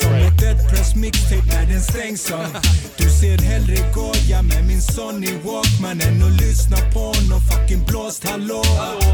Som 0.00 0.12
ett 0.26 0.38
Dead 0.40 0.58
Press 0.68 0.90
mixtape 0.94 1.46
när 1.54 1.66
den 1.72 1.82
stängs 1.82 2.30
av. 2.30 2.50
Du 2.96 3.06
ser 3.20 3.38
hellre 3.38 3.76
goja 3.94 4.42
med 4.42 4.66
min 4.66 4.82
Sony 4.82 5.27
Walkman 5.36 6.00
än 6.00 6.22
och 6.22 6.30
lyssna 6.30 6.76
på 6.94 7.04
nån 7.28 7.40
fucking 7.50 7.84
blåst. 7.88 8.24
Hallå. 8.28 8.62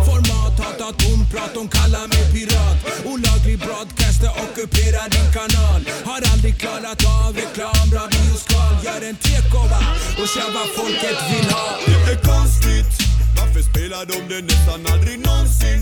Format, 0.09 0.55
hatar 0.65 0.93
tomprat, 1.03 1.51
de 1.55 1.69
kallar 1.69 2.07
mig 2.13 2.25
pirat. 2.33 2.77
Olaglig 3.05 3.59
broadcaster 3.59 4.31
ockuperar 4.45 5.09
din 5.15 5.29
kanal. 5.39 5.81
Har 6.09 6.21
aldrig 6.33 6.55
klarat 6.63 7.01
av 7.23 7.33
reklam, 7.43 7.87
bra 7.91 8.05
bioskal 8.15 8.75
Gör 8.85 9.03
en 9.09 9.17
tekova 9.17 9.81
och 10.21 10.29
kör 10.35 10.51
vad 10.57 10.69
folket 10.79 11.19
vill 11.31 11.49
ha. 11.55 11.67
Det 11.87 12.13
är 12.13 12.21
konstigt. 12.33 12.93
Varför 13.39 13.63
spelar 13.71 14.05
de 14.11 14.19
det 14.31 14.43
nästan 14.53 14.81
aldrig 14.93 15.19
någonsin? 15.27 15.81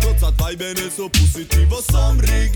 Trots 0.00 0.22
att 0.28 0.36
viben 0.44 0.76
är 0.86 0.90
så 1.00 1.08
positiv 1.08 1.66
och 1.76 1.84
somrig. 1.94 2.50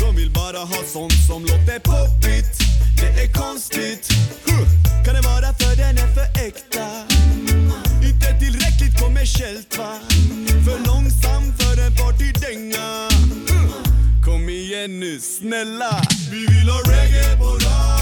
De 0.00 0.16
vill 0.16 0.30
bara 0.30 0.58
ha 0.72 0.80
sånt 0.92 1.18
som 1.28 1.40
låter 1.42 1.78
poppigt. 1.90 2.79
Det 3.00 3.22
är 3.22 3.32
konstigt. 3.32 4.08
Kan 5.04 5.14
det 5.14 5.20
vara 5.20 5.54
för 5.54 5.76
den 5.76 5.98
är 5.98 6.14
för 6.14 6.46
äkta? 6.46 6.86
Inte 8.02 8.38
tillräckligt 8.38 9.00
kommersiellt 9.00 9.78
va? 9.78 9.98
För 10.64 10.86
långsam 10.86 11.42
för 11.58 11.82
en 11.86 11.94
partydänga. 11.94 13.08
Kom 14.24 14.48
igen 14.48 15.00
nu 15.00 15.20
snälla 15.20 16.02
Vi 16.30 16.46
vill 16.46 16.68
ha 16.68 16.78
reggae 16.78 17.36
på 17.36 17.44
radion 17.44 17.99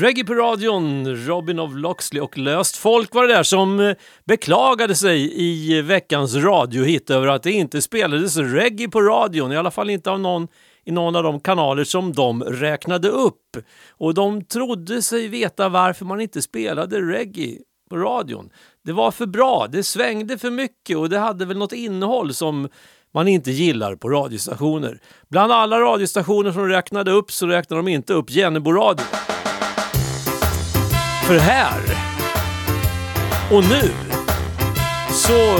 Reggae 0.00 0.24
på 0.24 0.34
radion, 0.34 1.16
Robin 1.16 1.58
of 1.58 1.70
Loxley 1.74 2.20
och 2.20 2.38
Löst 2.38 2.76
folk 2.76 3.14
var 3.14 3.26
det 3.26 3.34
där 3.34 3.42
som 3.42 3.80
eh, 3.80 3.96
beklagade 4.24 4.94
sig 4.94 5.40
i 5.42 5.82
veckans 5.82 6.34
radiohit 6.34 7.10
över 7.10 7.26
att 7.26 7.42
det 7.42 7.52
inte 7.52 7.82
spelades 7.82 8.36
reggae 8.36 8.88
på 8.88 9.00
radion, 9.00 9.52
i 9.52 9.56
alla 9.56 9.70
fall 9.70 9.90
inte 9.90 10.10
av 10.10 10.20
någon 10.20 10.48
i 10.84 10.90
någon 10.90 11.16
av 11.16 11.22
de 11.22 11.40
kanaler 11.40 11.84
som 11.84 12.12
de 12.12 12.44
räknade 12.44 13.08
upp. 13.08 13.56
Och 13.90 14.14
de 14.14 14.44
trodde 14.44 15.02
sig 15.02 15.28
veta 15.28 15.68
varför 15.68 16.04
man 16.04 16.20
inte 16.20 16.42
spelade 16.42 17.00
reggae 17.00 17.58
på 17.90 17.96
radion. 17.96 18.50
Det 18.84 18.92
var 18.92 19.10
för 19.10 19.26
bra, 19.26 19.66
det 19.70 19.82
svängde 19.82 20.38
för 20.38 20.50
mycket 20.50 20.96
och 20.96 21.08
det 21.08 21.18
hade 21.18 21.46
väl 21.46 21.58
något 21.58 21.72
innehåll 21.72 22.34
som 22.34 22.68
man 23.14 23.28
inte 23.28 23.50
gillar 23.50 23.96
på 23.96 24.08
radiostationer. 24.08 25.00
Bland 25.28 25.52
alla 25.52 25.80
radiostationer 25.80 26.52
som 26.52 26.68
räknade 26.68 27.10
upp 27.10 27.32
så 27.32 27.46
räknade 27.46 27.82
de 27.82 27.88
inte 27.88 28.12
upp 28.12 28.30
Jennebo 28.30 28.72
radio. 28.72 29.04
För 31.28 31.38
här 31.38 31.80
och 33.50 33.64
nu 33.64 33.90
så 35.10 35.56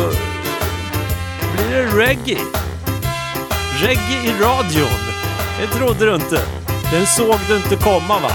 blir 1.52 1.76
det 1.76 1.96
reggae. 1.96 2.38
Reggae 3.82 4.24
i 4.24 4.42
radion. 4.42 4.98
Det 5.60 5.66
trodde 5.66 6.06
du 6.06 6.14
inte. 6.14 6.40
Den 6.92 7.06
såg 7.06 7.36
du 7.48 7.56
inte 7.56 7.76
komma 7.76 8.18
va? 8.18 8.32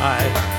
Nej. 0.00 0.57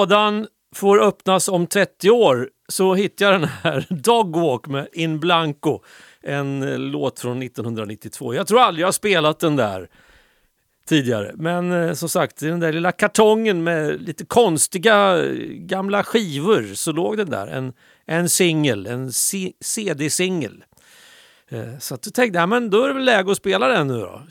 Lådan 0.00 0.46
får 0.74 1.02
öppnas 1.02 1.48
om 1.48 1.66
30 1.66 2.10
år 2.10 2.48
så 2.68 2.94
hittar 2.94 3.24
jag 3.24 3.40
den 3.40 3.48
här 3.62 3.86
Dogwalk 4.02 4.66
med 4.66 4.88
In 4.92 5.20
Blanco. 5.20 5.82
En 6.22 6.62
eh, 6.62 6.78
låt 6.78 7.20
från 7.20 7.42
1992. 7.42 8.34
Jag 8.34 8.46
tror 8.46 8.60
aldrig 8.60 8.82
jag 8.82 8.86
har 8.86 8.92
spelat 8.92 9.40
den 9.40 9.56
där 9.56 9.88
tidigare. 10.88 11.32
Men 11.34 11.72
eh, 11.72 11.92
som 11.92 12.08
sagt, 12.08 12.42
i 12.42 12.46
den 12.46 12.60
där 12.60 12.72
lilla 12.72 12.92
kartongen 12.92 13.64
med 13.64 14.02
lite 14.02 14.24
konstiga 14.24 15.24
eh, 15.24 15.32
gamla 15.52 16.04
skivor 16.04 16.74
så 16.74 16.92
låg 16.92 17.16
den 17.16 17.30
där. 17.30 17.46
En, 17.46 17.72
en 18.06 18.28
singel, 18.28 18.86
en 18.86 19.12
CD-singel. 19.60 20.64
Eh, 21.48 21.78
så 21.78 21.94
att 21.94 22.02
du 22.02 22.10
tänkte, 22.10 22.38
ja, 22.38 22.46
men 22.46 22.70
då 22.70 22.84
är 22.84 22.88
det 22.88 22.94
väl 22.94 23.04
läge 23.04 23.30
att 23.30 23.36
spela 23.36 23.68
den 23.68 23.86
nu 23.86 23.98
då. 23.98 24.22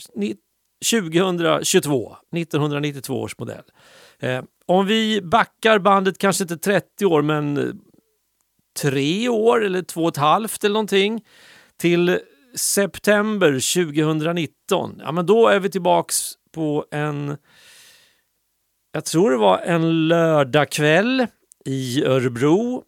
2022, 0.92 2.16
1992 2.36 3.22
års 3.22 3.38
modell. 3.38 3.64
Eh, 4.20 4.44
om 4.66 4.86
vi 4.86 5.22
backar 5.22 5.80
bandet 5.80 6.18
kanske 6.18 6.44
inte 6.44 6.58
30 6.58 7.06
år 7.06 7.22
men 7.22 7.58
eh, 7.58 7.64
tre 8.82 9.30
år 9.30 9.66
eller 9.66 9.82
två 9.82 10.04
och 10.04 10.10
ett 10.10 10.18
halvt 10.18 10.64
eller 10.64 10.74
någonting 10.74 11.26
till 11.78 12.20
september 12.56 13.52
2019. 13.52 15.02
Ja, 15.04 15.12
men 15.12 15.26
då 15.26 15.48
är 15.48 15.60
vi 15.60 15.70
tillbaks 15.70 16.34
på 16.52 16.86
en, 16.92 17.38
jag 18.92 19.06
tror 19.06 19.32
det 19.32 19.38
var 19.38 19.58
en 19.58 20.08
lördagkväll 20.08 21.28
i 21.66 22.04
Örebro. 22.06 22.84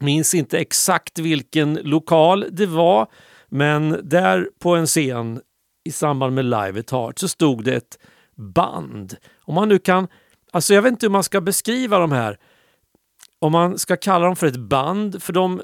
Minns 0.00 0.34
inte 0.34 0.58
exakt 0.58 1.18
vilken 1.18 1.74
lokal 1.74 2.46
det 2.50 2.66
var, 2.66 3.06
men 3.48 4.00
där 4.02 4.48
på 4.58 4.76
en 4.76 4.86
scen 4.86 5.40
i 5.88 5.92
samband 5.92 6.34
med 6.34 6.44
Live 6.44 6.80
at 6.80 6.90
Heart 6.90 7.18
så 7.18 7.28
stod 7.28 7.64
det 7.64 7.74
ett 7.74 7.98
band. 8.36 9.16
Om 9.40 9.54
man 9.54 9.68
nu 9.68 9.78
kan, 9.78 10.08
alltså 10.52 10.74
jag 10.74 10.82
vet 10.82 10.92
inte 10.92 11.06
hur 11.06 11.10
man 11.10 11.24
ska 11.24 11.40
beskriva 11.40 11.98
de 11.98 12.12
här, 12.12 12.38
om 13.38 13.52
man 13.52 13.78
ska 13.78 13.96
kalla 13.96 14.26
dem 14.26 14.36
för 14.36 14.46
ett 14.46 14.56
band, 14.56 15.22
för 15.22 15.32
de 15.32 15.62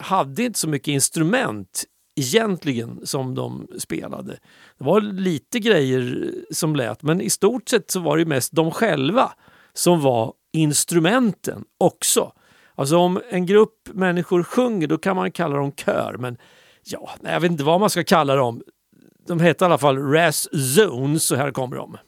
hade 0.00 0.42
inte 0.42 0.58
så 0.58 0.68
mycket 0.68 0.88
instrument 0.88 1.84
egentligen 2.20 3.06
som 3.06 3.34
de 3.34 3.68
spelade. 3.78 4.32
Det 4.78 4.84
var 4.84 5.00
lite 5.00 5.58
grejer 5.58 6.32
som 6.50 6.76
lät, 6.76 7.02
men 7.02 7.20
i 7.20 7.30
stort 7.30 7.68
sett 7.68 7.90
så 7.90 8.00
var 8.00 8.18
det 8.18 8.24
mest 8.24 8.52
de 8.52 8.70
själva 8.70 9.32
som 9.72 10.00
var 10.00 10.32
instrumenten 10.52 11.64
också. 11.78 12.32
Alltså 12.74 12.96
om 12.96 13.20
en 13.30 13.46
grupp 13.46 13.88
människor 13.92 14.42
sjunger 14.42 14.86
då 14.86 14.98
kan 14.98 15.16
man 15.16 15.32
kalla 15.32 15.56
dem 15.56 15.72
kör, 15.72 16.16
men 16.18 16.36
ja, 16.84 17.10
jag 17.22 17.40
vet 17.40 17.50
inte 17.50 17.64
vad 17.64 17.80
man 17.80 17.90
ska 17.90 18.04
kalla 18.04 18.34
dem. 18.34 18.62
de 19.26 19.40
hette 19.40 19.64
i 19.64 19.66
alla 19.66 19.78
fall 19.78 19.98
Raz 19.98 20.48
Zone, 20.74 21.20
så 21.20 21.36
här 21.36 21.50
kommer 21.50 21.76
de. 21.76 21.98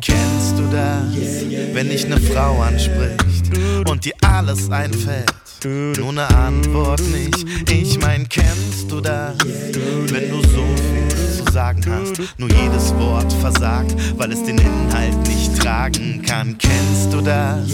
Kennst 0.00 0.58
du 0.58 0.62
das, 0.72 1.74
wenn 1.74 1.90
ich 1.90 2.08
ne 2.08 2.16
Frau 2.16 2.62
anspricht 2.62 3.50
und 3.90 4.04
dir 4.04 4.12
alles 4.22 4.70
einfällt? 4.70 5.43
Nur 5.64 6.12
ne 6.12 6.28
Antwort 6.28 7.00
nicht. 7.00 7.46
Ich 7.70 7.98
mein, 7.98 8.28
kennst 8.28 8.90
du 8.90 9.00
das, 9.00 9.36
wenn 9.38 10.30
du 10.30 10.40
so 10.42 10.64
viel 10.76 11.44
zu 11.44 11.52
sagen 11.52 11.84
hast, 11.88 12.20
nur 12.38 12.50
jedes 12.50 12.94
Wort 12.96 13.32
versagt, 13.34 13.94
weil 14.18 14.32
es 14.32 14.42
den 14.44 14.58
Inhalt 14.58 15.16
nicht 15.26 15.56
tragen 15.58 16.22
kann? 16.26 16.58
Kennst 16.58 17.12
du 17.12 17.20
das, 17.22 17.68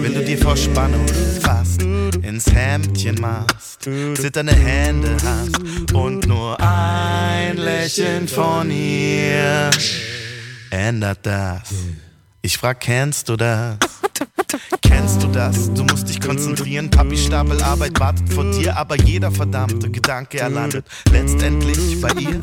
wenn 0.00 0.14
du 0.14 0.24
dir 0.24 0.38
vor 0.38 0.56
Spannung 0.56 1.06
fast 1.40 1.82
ins 1.82 2.46
Hemdchen 2.52 3.20
machst, 3.20 3.82
zitternde 4.14 4.54
Hände 4.54 5.16
hast 5.24 5.92
und 5.92 6.26
nur 6.26 6.56
ein 6.60 7.56
Lächeln 7.56 8.28
von 8.28 8.70
ihr 8.70 9.70
ändert 10.70 11.20
das. 11.22 11.72
Ich 12.42 12.58
frag, 12.58 12.80
kennst 12.80 13.28
du 13.28 13.36
das? 13.36 13.78
Kennst 14.94 15.22
du 15.24 15.26
das? 15.26 15.74
Du 15.74 15.82
musst 15.82 16.08
dich 16.08 16.20
konzentrieren, 16.20 16.88
Papi 16.88 17.16
Stapel 17.16 17.60
Arbeit 17.62 17.98
wartet 17.98 18.32
vor 18.32 18.44
dir, 18.52 18.76
aber 18.76 18.96
jeder 18.96 19.32
verdammte 19.32 19.90
Gedanke 19.90 20.38
er 20.38 20.48
landet 20.48 20.86
letztendlich 21.10 22.00
bei 22.00 22.10
ihr. 22.20 22.40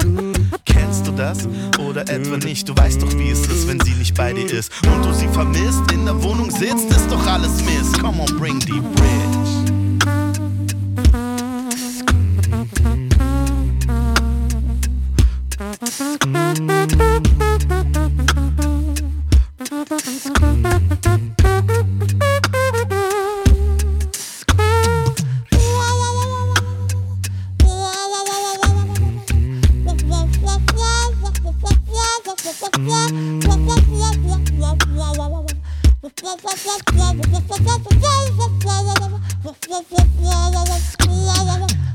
Kennst 0.65 1.07
du 1.07 1.11
das? 1.13 1.47
Oder 1.79 2.01
etwa 2.09 2.35
nicht? 2.35 2.67
Du 2.67 2.75
weißt 2.75 3.01
doch, 3.01 3.17
wie 3.17 3.29
es 3.29 3.47
ist, 3.47 3.69
wenn 3.69 3.79
sie 3.79 3.93
nicht 3.93 4.15
bei 4.15 4.33
dir 4.33 4.51
ist 4.51 4.69
und 4.85 5.05
du 5.05 5.13
sie 5.13 5.29
vermisst, 5.29 5.89
in 5.93 6.05
der 6.05 6.21
Wohnung 6.21 6.51
sitzt, 6.51 6.89
ist 6.89 7.09
doch 7.09 7.25
alles 7.25 7.63
Mist. 7.63 7.97
Come 7.99 8.21
on, 8.21 8.37
bring 8.37 8.59
the 8.59 8.81
bridge. 8.81 9.71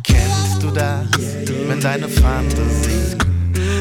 Kennst 0.02 0.62
du 0.62 0.70
das, 0.70 1.06
wenn 1.66 1.80
deine 1.80 2.08
Fantasie 2.08 3.16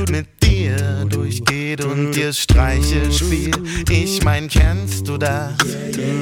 mit 0.09 0.27
dir 0.41 1.05
durchgeht 1.09 1.83
und 1.83 2.13
dir 2.13 2.31
Streiche 2.31 3.11
spielt? 3.11 3.59
Ich 3.89 4.23
mein, 4.23 4.47
kennst 4.47 5.07
du 5.07 5.17
das? 5.17 5.51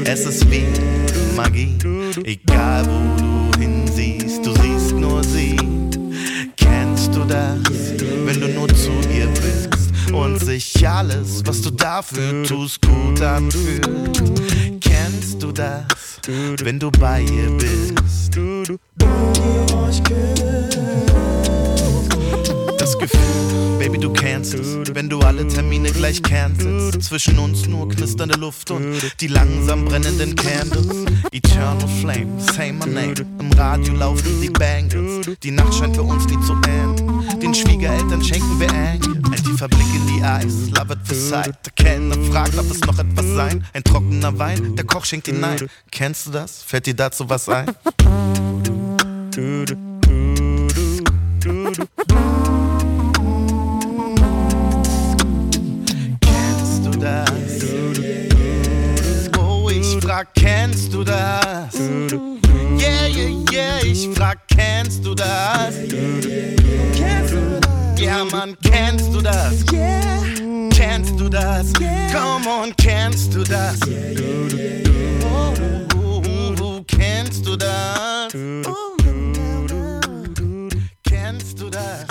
Es 0.06 0.26
ist 0.26 0.50
wie 0.50 0.66
Magie, 1.36 1.78
egal 2.24 2.86
wo 2.88 3.16
du 3.22 3.60
hinsiehst, 3.60 4.44
du 4.44 4.56
siehst 4.56 4.96
nur 4.96 5.24
sie. 5.24 5.56
Kennst 6.58 7.14
du 7.16 7.24
das, 7.26 7.60
wenn 8.26 8.42
du 8.42 8.48
nur 8.48 8.73
und 10.14 10.40
sich 10.40 10.88
alles, 10.88 11.42
was 11.46 11.62
du 11.62 11.72
dafür 11.72 12.44
tust, 12.44 12.82
gut 12.82 13.22
anfühlt? 13.22 14.22
Kennst 14.80 15.42
du 15.42 15.52
das, 15.52 15.86
wenn 16.64 16.80
du 16.80 16.92
bei 16.92 17.22
ihr 17.22 17.50
bist? 17.58 17.94
Das 22.78 22.98
Gefühl, 23.00 23.78
Baby, 23.80 23.98
du 23.98 24.14
kennst 24.14 24.54
es, 24.54 24.78
wenn 24.94 25.10
du 25.10 25.20
alle 25.20 25.48
Termine 25.48 25.92
gleich 25.92 26.22
cancelst. 26.22 27.04
Zwischen 27.04 27.40
uns 27.40 27.68
nur 27.68 27.90
knisternde 27.90 28.38
Luft 28.38 28.72
und 28.72 28.96
die 29.20 29.28
langsam 29.28 29.86
brennenden 29.86 30.36
Candles. 30.36 31.06
Eternal 31.32 31.88
Flame, 32.02 32.28
say 32.54 32.72
my 32.72 32.86
name. 32.86 33.14
Im 33.40 33.52
Radio 33.54 33.94
laufen 33.94 34.42
die 34.42 34.50
Bangles. 34.50 35.28
Die 35.42 35.52
Nacht 35.52 35.74
scheint 35.74 35.96
für 35.96 36.04
uns 36.04 36.26
nie 36.28 36.40
zu 36.46 36.54
enden. 36.54 37.40
Den 37.42 37.54
Schwiegereltern 37.54 38.24
schenken 38.24 38.60
wir 38.60 38.70
Engel. 38.70 39.13
Ein 39.34 39.44
tiefer 39.44 39.68
Blick 39.68 39.88
in 39.96 40.06
die 40.06 40.22
Eyes, 40.22 40.70
love 40.78 40.94
it 40.94 41.00
for 41.08 41.16
sight. 41.16 41.56
Der 41.66 41.72
Kellner 41.74 42.16
fragt, 42.32 42.56
ob 42.56 42.70
es 42.70 42.80
noch 42.82 43.00
etwas 43.00 43.26
sein. 43.36 43.66
Ein 43.74 43.84
trockener 43.84 44.38
Wein, 44.38 44.76
der 44.76 44.86
Koch 44.86 45.06
schenkt 45.06 45.26
hinein. 45.26 45.58
Kennst 45.90 46.28
du 46.28 46.32
das? 46.32 46.62
Fällt 46.62 46.86
dir 46.86 46.94
dazu 46.94 47.28
was 47.28 47.50
ein? 47.50 47.66
Kennst 56.22 56.86
du 56.86 56.92
das? 56.92 57.32
Oh, 59.40 59.68
ich 59.68 59.98
frag, 60.00 60.28
kennst 60.36 60.94
du 60.94 61.04
das? 61.04 61.74
Yeah, 62.78 63.08
yeah, 63.08 63.30
yeah, 63.52 63.84
ich 63.84 64.08
frag, 64.10 64.38
kennst 64.48 65.04
du 65.04 65.16
das? 65.16 65.74
Ja, 68.04 68.26
man 68.32 68.58
kennst 68.62 69.14
du 69.14 69.22
das? 69.22 69.64
Yeah. 69.72 70.70
Kennst 70.72 71.18
du 71.18 71.30
das? 71.30 71.72
Yeah. 71.80 72.12
Come 72.12 72.50
on, 72.50 72.74
kennst 72.76 73.34
du 73.34 73.44
das? 73.44 73.80
Yeah, 73.88 74.12
yeah, 74.12 74.50
yeah. 74.50 75.26
Oh, 75.26 75.54
oh, 75.96 76.22
oh, 76.28 76.64
oh, 76.64 76.84
kennst 76.86 77.46
du 77.46 77.56
das? 77.56 78.34
Kennst 81.04 81.60
du 81.60 81.70
das? 81.70 82.06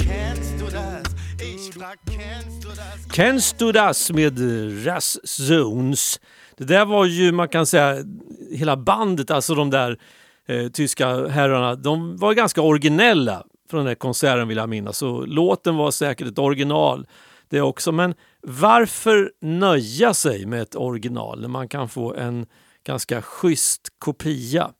Kennst 0.00 0.60
du 0.60 0.66
das? 0.66 1.02
Ich 1.38 1.72
frag, 1.72 1.98
kennst 2.06 2.64
du 2.64 2.68
das? 2.68 3.08
Kennst 3.12 3.60
du 3.60 3.72
das 3.72 4.12
med 4.12 4.38
Ras 4.86 5.18
Zones? 5.24 6.20
Det 6.56 6.64
där 6.64 6.84
var 6.84 7.04
ju, 7.04 7.32
man 7.32 7.48
kan 7.48 7.66
säga, 7.66 8.04
hela 8.52 8.76
bandet, 8.76 9.30
alltså 9.30 9.54
de 9.54 9.70
där 9.70 9.98
eh, 10.46 10.68
tyska 10.68 11.26
herrarna, 11.28 11.74
de 11.74 12.16
var 12.16 12.34
ganska 12.34 12.62
originella 12.62 13.44
från 13.70 13.78
den 13.78 13.86
där 13.86 13.94
konserten 13.94 14.48
vill 14.48 14.56
jag 14.56 14.68
minnas. 14.68 14.98
Så 14.98 15.26
låten 15.26 15.76
var 15.76 15.90
säkert 15.90 16.26
ett 16.26 16.38
original 16.38 17.06
det 17.48 17.60
också. 17.60 17.92
Men 17.92 18.14
varför 18.42 19.32
nöja 19.40 20.14
sig 20.14 20.46
med 20.46 20.62
ett 20.62 20.76
original 20.76 21.40
när 21.40 21.48
man 21.48 21.68
kan 21.68 21.88
få 21.88 22.14
en 22.14 22.46
ganska 22.84 23.22
schysst 23.22 23.88
kopia? 23.98 24.70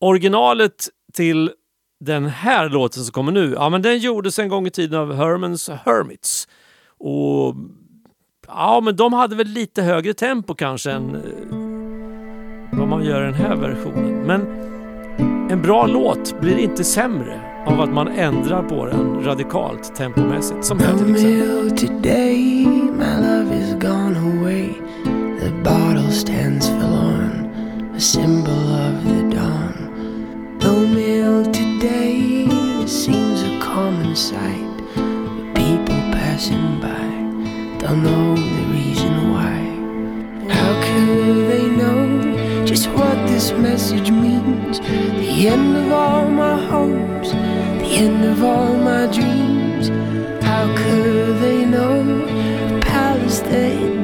Originalet 0.00 0.88
till 1.12 1.50
den 2.00 2.26
här 2.26 2.68
låten 2.68 3.04
som 3.04 3.12
kommer 3.12 3.32
nu, 3.32 3.52
ja 3.52 3.68
men 3.68 3.82
den 3.82 3.98
gjordes 3.98 4.38
en 4.38 4.48
gång 4.48 4.66
i 4.66 4.70
tiden 4.70 5.00
av 5.00 5.14
Hermans 5.14 5.68
Hermits. 5.68 6.48
Och 6.98 7.54
ja, 8.46 8.80
men 8.80 8.96
de 8.96 9.12
hade 9.12 9.36
väl 9.36 9.46
lite 9.46 9.82
högre 9.82 10.14
tempo 10.14 10.54
kanske 10.54 10.90
än 10.90 11.14
eh, 11.14 12.78
vad 12.78 12.88
man 12.88 13.04
gör 13.04 13.22
i 13.22 13.24
den 13.24 13.34
här 13.34 13.56
versionen. 13.56 14.22
Men 14.22 14.75
en 15.50 15.62
bra 15.62 15.86
låt 15.86 16.40
blir 16.40 16.58
inte 16.58 16.84
sämre 16.84 17.40
av 17.66 17.80
att 17.80 17.92
man 17.92 18.08
ändrar 18.08 18.62
på 18.62 18.86
den 18.86 19.24
radikalt 19.24 19.94
tempomässigt. 19.94 20.64
Som 20.64 20.78
här 20.78 20.98
till 20.98 21.14
exempel. 21.14 21.78
Today 21.78 22.66
my 22.92 23.16
love 23.20 23.56
is 23.56 23.74
gone 23.74 24.18
away. 24.18 24.68
The 25.40 25.50
bottle 25.50 26.12
stands 26.12 26.68
forlorn, 26.68 27.50
a 27.96 28.00
symbol 28.00 28.52
of 28.52 29.04
the 29.04 29.36
dawn. 29.36 29.72
Romeo, 30.60 31.44
today 31.44 32.48
seems 32.86 33.42
a 33.42 33.60
common 33.60 34.16
sight. 34.16 34.78
The 34.94 35.52
people 35.54 36.12
passing 36.12 36.80
by 36.80 37.06
don't 37.78 38.02
know 38.02 38.34
the 38.36 38.66
reason 38.72 39.25
this 43.46 43.58
message 43.58 44.10
means? 44.10 44.80
The 44.80 45.48
end 45.48 45.76
of 45.76 45.92
all 45.92 46.28
my 46.28 46.56
hopes, 46.66 47.30
the 47.30 47.90
end 48.04 48.24
of 48.24 48.42
all 48.42 48.74
my 48.76 49.06
dreams. 49.06 49.88
How 50.44 50.66
could 50.76 51.40
they 51.40 51.64
know 51.64 52.02
the 52.04 52.80
palace 52.80 53.40
they'd 53.40 53.95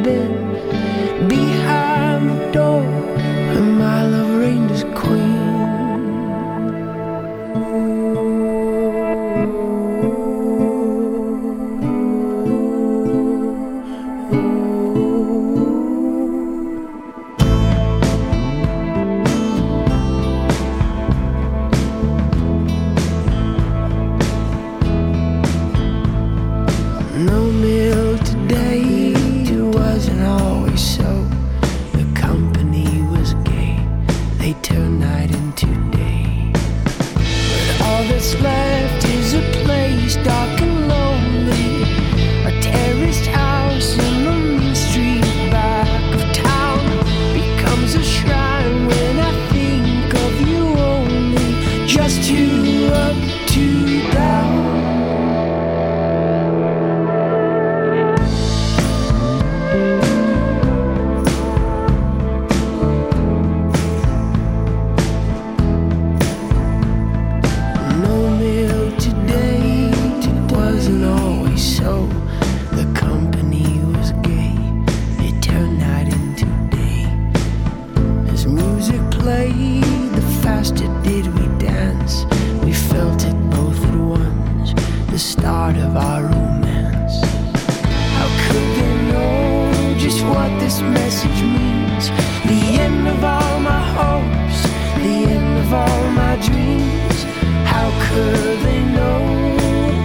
message 90.82 91.42
means? 91.42 92.10
The 92.50 92.80
end 92.80 93.08
of 93.08 93.22
all 93.24 93.60
my 93.60 93.82
hopes, 93.98 94.62
the 95.02 95.16
end 95.36 95.58
of 95.58 95.72
all 95.72 96.10
my 96.10 96.36
dreams. 96.36 97.24
How 97.72 97.88
could 98.06 98.58
they 98.66 98.82
know 98.96 99.56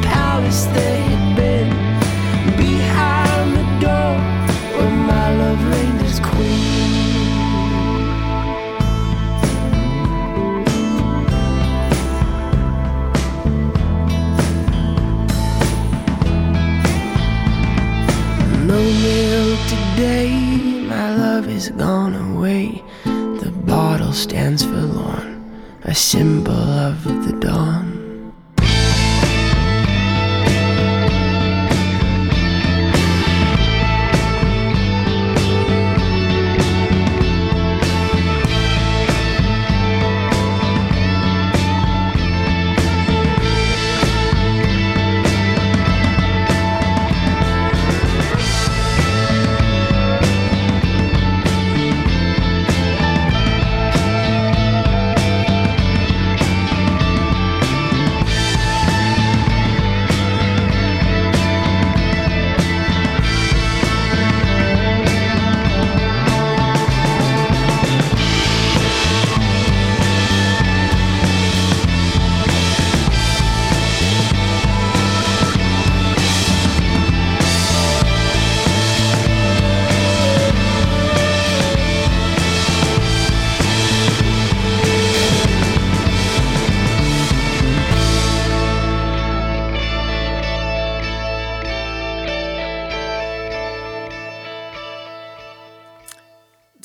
palace 0.03 0.65
they 0.65 0.99
had 1.11 1.35
been 1.35 1.69
behind 2.57 3.47
the 3.57 3.67
door 3.85 4.15
where 4.77 4.95
my 5.11 5.27
love 5.35 5.61
reigned 5.71 6.01
as 6.01 6.19
queen? 6.19 6.65
No 18.67 18.81
milk 18.83 19.59
today, 19.73 20.36
stands 24.17 24.63
forlorn, 24.63 25.61
a 25.83 25.93
symbol 25.93 26.51
of 26.51 27.03
the 27.03 27.37
dawn. 27.39 27.86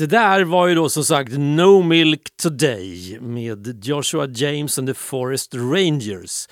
Det 0.02 0.06
där 0.06 0.44
var 0.44 0.66
ju 0.66 0.74
då 0.74 0.88
som 0.88 1.04
sagt 1.04 1.32
No 1.38 1.82
Milk 1.82 2.36
Today 2.42 3.18
med 3.20 3.84
Joshua 3.84 4.26
James 4.26 4.78
and 4.78 4.88
the 4.88 4.94
Forest 4.94 5.54
Rangers. 5.54 6.48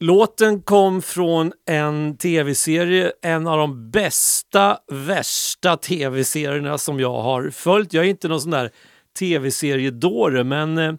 Låten 0.00 0.62
kom 0.62 1.02
från 1.02 1.52
en 1.66 2.16
tv-serie, 2.16 3.12
en 3.22 3.46
av 3.46 3.58
de 3.58 3.90
bästa, 3.90 4.78
värsta 4.92 5.76
tv-serierna 5.76 6.78
som 6.78 7.00
jag 7.00 7.22
har 7.22 7.50
följt. 7.50 7.92
Jag 7.92 8.04
är 8.04 8.08
inte 8.08 8.28
någon 8.28 8.40
sån 8.40 8.50
där 8.50 8.70
tv-seriedåre 9.18 10.44
men 10.44 10.78
eh, 10.78 10.94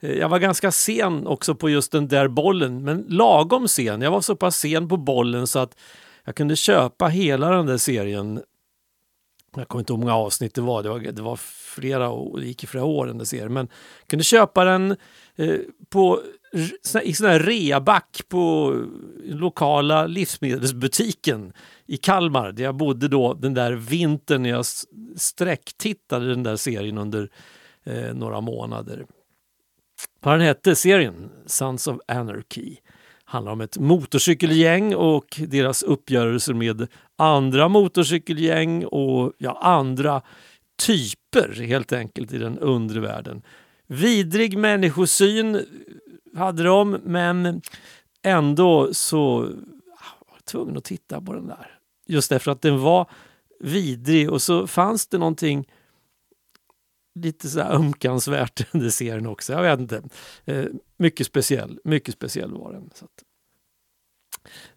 jag 0.00 0.28
var 0.28 0.38
ganska 0.38 0.70
sen 0.70 1.26
också 1.26 1.54
på 1.54 1.70
just 1.70 1.92
den 1.92 2.08
där 2.08 2.28
bollen, 2.28 2.84
men 2.84 3.04
lagom 3.08 3.68
sen. 3.68 4.00
Jag 4.00 4.10
var 4.10 4.20
så 4.20 4.36
pass 4.36 4.56
sen 4.56 4.88
på 4.88 4.96
bollen 4.96 5.46
så 5.46 5.58
att 5.58 5.76
jag 6.24 6.34
kunde 6.34 6.56
köpa 6.56 7.06
hela 7.06 7.50
den 7.50 7.66
där 7.66 7.78
serien 7.78 8.40
jag 9.56 9.68
kommer 9.68 9.80
inte 9.80 9.92
ihåg 9.92 10.00
hur 10.00 10.06
många 10.06 10.16
avsnitt 10.16 10.54
det 10.54 10.60
var, 10.60 10.82
det 10.82 10.88
var, 10.88 10.98
det 10.98 11.22
var 11.22 11.36
flera 11.76 12.08
det 12.40 12.46
gick 12.46 12.64
i 12.64 12.66
flera 12.66 12.84
år 12.84 13.06
den 13.06 13.18
där 13.18 13.24
serien. 13.24 13.52
Men 13.52 13.68
kunde 14.06 14.24
köpa 14.24 14.64
den 14.64 14.96
eh, 15.36 15.56
på, 15.88 16.20
i 17.02 17.14
sån 17.14 17.30
här 17.30 17.40
reaback 17.40 18.22
på 18.28 18.74
lokala 19.24 20.06
livsmedelsbutiken 20.06 21.52
i 21.86 21.96
Kalmar 21.96 22.52
där 22.52 22.64
jag 22.64 22.74
bodde 22.74 23.08
då 23.08 23.34
den 23.34 23.54
där 23.54 23.72
vintern 23.72 24.42
när 24.42 24.50
jag 24.50 24.66
sträcktittade 25.16 26.28
den 26.28 26.42
där 26.42 26.56
serien 26.56 26.98
under 26.98 27.30
eh, 27.84 28.14
några 28.14 28.40
månader. 28.40 29.06
Vad 30.20 30.34
den 30.34 30.46
hette 30.46 30.76
serien? 30.76 31.30
Sons 31.46 31.86
of 31.86 31.98
Anarchy 32.08 32.76
handlar 33.28 33.52
om 33.52 33.60
ett 33.60 33.78
motorcykelgäng 33.78 34.94
och 34.94 35.40
deras 35.48 35.82
uppgörelser 35.82 36.54
med 36.54 36.86
andra 37.16 37.68
motorcykelgäng 37.68 38.84
och 38.84 39.32
ja, 39.38 39.58
andra 39.62 40.22
typer 40.86 41.62
helt 41.62 41.92
enkelt 41.92 42.32
i 42.32 42.38
den 42.38 42.58
undre 42.58 43.00
världen. 43.00 43.42
Vidrig 43.86 44.58
människosyn 44.58 45.66
hade 46.36 46.62
de 46.62 46.90
men 46.90 47.62
ändå 48.22 48.94
så 48.94 49.40
ah, 49.40 50.24
var 50.26 50.34
jag 50.34 50.44
tvungen 50.44 50.76
att 50.76 50.84
titta 50.84 51.20
på 51.20 51.32
den 51.32 51.46
där. 51.46 51.78
Just 52.06 52.30
därför 52.30 52.50
att 52.50 52.62
den 52.62 52.80
var 52.80 53.06
vidrig 53.60 54.32
och 54.32 54.42
så 54.42 54.66
fanns 54.66 55.06
det 55.06 55.18
någonting 55.18 55.68
lite 57.22 57.48
så 57.48 57.60
här 57.60 57.74
ömkansvärt 57.74 58.66
under 58.74 58.90
serien 58.90 59.26
också. 59.26 59.52
Jag 59.52 59.62
vet 59.62 59.80
inte. 59.80 60.02
Eh, 60.44 60.64
mycket 60.96 61.26
speciell, 61.26 61.78
mycket 61.84 62.14
speciell 62.14 62.52
var 62.52 62.72
den. 62.72 62.90
Så 62.94 63.04
att. 63.04 63.24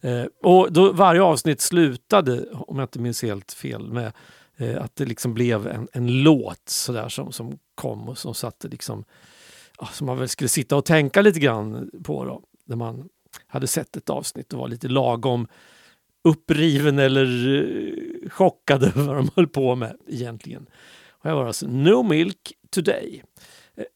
Eh, 0.01 0.25
och 0.43 0.73
då 0.73 0.91
varje 0.91 1.21
avsnitt 1.21 1.61
slutade, 1.61 2.45
om 2.51 2.77
jag 2.77 2.83
inte 2.83 2.99
minns 2.99 3.21
helt 3.23 3.51
fel, 3.51 3.91
med 3.91 4.13
eh, 4.57 4.83
att 4.83 4.95
det 4.95 5.05
liksom 5.05 5.33
blev 5.33 5.67
en, 5.67 5.87
en 5.93 6.23
låt 6.23 6.69
så 6.69 6.91
där 6.91 7.09
som, 7.09 7.31
som 7.31 7.59
kom 7.75 8.09
och 8.09 8.17
som 8.17 8.33
satte 8.33 8.67
liksom, 8.67 9.03
ja, 9.79 9.89
som 9.93 10.07
man 10.07 10.17
väl 10.17 10.29
skulle 10.29 10.47
sitta 10.47 10.75
och 10.75 10.85
tänka 10.85 11.21
lite 11.21 11.39
grann 11.39 11.91
på 12.03 12.25
då, 12.25 12.41
när 12.65 12.75
man 12.75 13.09
hade 13.47 13.67
sett 13.67 13.97
ett 13.97 14.09
avsnitt 14.09 14.53
och 14.53 14.59
var 14.59 14.67
lite 14.67 14.87
lagom 14.87 15.47
uppriven 16.23 16.99
eller 16.99 17.55
eh, 17.57 18.29
chockad 18.29 18.83
över 18.97 19.03
vad 19.03 19.15
de 19.15 19.29
höll 19.35 19.47
på 19.47 19.75
med 19.75 19.97
egentligen. 20.07 20.67
Och 21.24 21.30
jag 21.30 21.36
var 21.36 21.45
alltså 21.45 21.67
No 21.67 22.03
Milk 22.03 22.53
Today. 22.69 23.24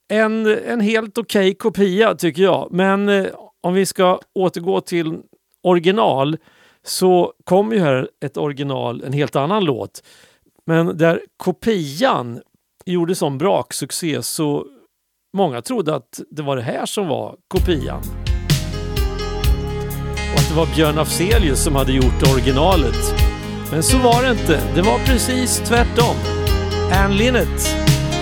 En, 0.07 0.45
en 0.45 0.79
helt 0.79 1.17
okej 1.17 1.53
kopia 1.53 2.15
tycker 2.15 2.43
jag, 2.43 2.67
men 2.71 3.09
eh, 3.09 3.25
om 3.61 3.73
vi 3.73 3.85
ska 3.85 4.19
återgå 4.33 4.81
till 4.81 5.19
original 5.63 6.37
så 6.83 7.33
kom 7.43 7.71
ju 7.71 7.79
här 7.79 8.09
ett 8.25 8.37
original, 8.37 9.03
en 9.03 9.13
helt 9.13 9.35
annan 9.35 9.65
låt. 9.65 10.03
Men 10.65 10.97
där 10.97 11.21
kopian 11.37 12.41
gjorde 12.85 13.15
sån 13.15 13.37
braksuccé 13.37 14.21
så 14.21 14.65
många 15.37 15.61
trodde 15.61 15.95
att 15.95 16.21
det 16.31 16.41
var 16.41 16.55
det 16.55 16.61
här 16.61 16.85
som 16.85 17.07
var 17.07 17.35
kopian. 17.47 18.01
Och 20.33 20.39
att 20.39 20.49
det 20.49 20.55
var 20.55 20.75
Björn 20.75 20.97
Afzelius 20.97 21.63
som 21.63 21.75
hade 21.75 21.91
gjort 21.91 22.33
originalet. 22.33 23.15
Men 23.71 23.83
så 23.83 23.97
var 23.97 24.23
det 24.23 24.31
inte. 24.31 24.61
Det 24.75 24.81
var 24.81 24.97
precis 25.05 25.59
tvärtom. 25.59 26.34
Ann 26.91 27.17
Linnet 27.17 27.75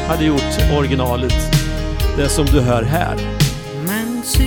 hade 0.08 0.26
gjort 0.26 0.72
originalet. 0.78 1.34
Det 2.18 2.30
som 2.30 2.46
du 2.46 2.62
hör 2.62 2.84
här. 2.84 3.16
Man 3.88 4.24
ser 4.24 4.46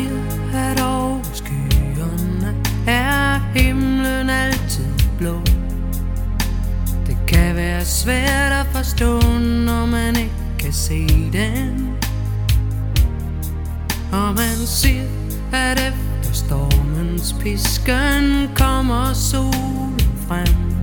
att 0.54 0.80
over 0.80 1.22
skyarna 1.34 2.54
är 2.86 3.38
himlen 3.54 4.30
alltid 4.30 5.18
blå. 5.18 5.42
Det 7.06 7.32
kan 7.32 7.56
vara 7.56 7.84
svårt 7.84 8.52
att 8.52 8.76
förstå 8.76 9.20
när 9.66 9.86
man 9.86 10.08
inte 10.08 10.64
kan 10.64 10.72
se 10.72 11.06
den. 11.32 11.96
Och 14.10 14.34
man 14.34 14.66
ser, 14.66 15.08
att 15.52 15.78
efter 15.78 16.32
stormens 16.32 17.34
piskan 17.42 18.48
kommer 18.56 19.14
solen 19.14 19.98
fram 20.28 20.75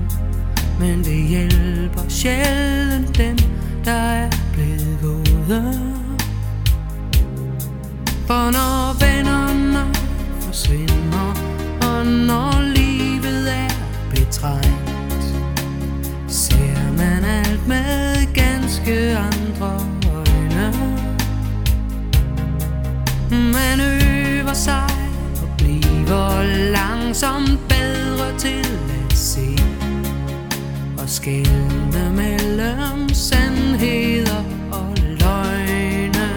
men 0.83 1.03
det 1.03 1.27
hjælper 1.27 2.01
sjældent 2.09 3.17
dem, 3.17 3.37
der 3.85 3.91
er 3.91 4.29
blevet 4.53 4.97
gode 5.01 5.79
For 8.27 8.51
når 8.51 9.05
vennerne 9.05 9.93
forsvinder, 10.41 11.27
og 11.81 12.05
når 12.05 12.61
livet 12.61 13.53
er 13.53 13.69
betrængt, 14.09 15.23
ser 16.27 16.91
man 16.97 17.23
alt 17.23 17.67
med 17.67 18.33
ganske 18.33 19.17
andre 19.17 19.79
øjne. 20.15 20.73
Man 23.31 23.79
øver 23.79 24.53
sig 24.53 24.89
og 25.41 25.49
bliver 25.57 26.43
langsomt 26.71 27.59
bedre 27.69 28.37
til 28.37 28.67
at 29.09 29.17
se 29.17 29.62
Og 31.03 31.09
skelne 31.09 32.11
mellem 32.15 33.09
sandheder 33.09 34.43
og 34.71 34.95
løgne 34.97 36.29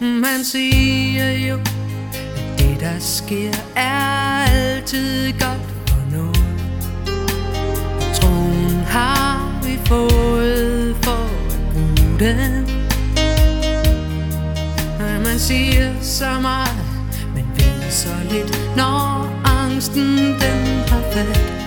Man 0.00 0.44
siger 0.44 1.30
jo, 1.30 1.54
at 1.56 2.58
det 2.58 2.80
der 2.80 2.98
sker 2.98 3.52
er 3.76 4.44
altid 4.44 5.32
godt 5.32 5.70
for 5.86 6.16
noget 6.16 6.44
Troen 8.14 8.84
har 8.86 9.60
vi 9.64 9.78
fået 9.86 10.96
for 11.02 11.30
at 11.52 11.72
bruge 11.72 12.18
den 12.18 12.66
Man 15.24 15.38
siger 15.38 15.94
så 16.02 16.40
meget, 16.42 16.84
men 17.34 17.44
ved 17.56 17.90
så 17.90 18.14
lidt 18.30 18.76
Når 18.76 19.40
angsten 19.44 20.16
den 20.16 20.88
har 20.88 21.02
fat 21.12 21.59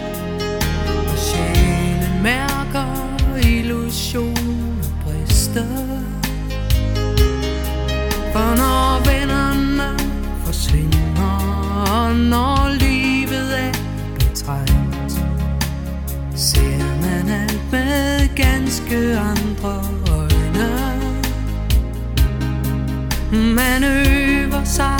märker 2.23 3.13
mærker 3.33 3.47
illusioner 3.47 4.89
brister 5.03 5.65
For 8.33 8.55
når 8.57 9.05
vennerne 9.09 9.99
forsvinder 10.45 11.35
Og 11.91 12.15
når 12.15 12.69
livet 12.79 13.59
er 13.59 13.71
betrængt 14.19 15.11
Ser 16.35 17.01
man 17.01 17.29
alt 17.29 17.71
med 17.71 18.35
ganske 18.35 19.17
andre 19.17 19.83
øjne. 20.11 20.69
Man 23.31 23.83
øver 23.83 24.63
sig 24.63 24.99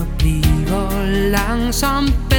og 0.00 0.06
bliver 0.18 1.06
langsomt 1.30 2.33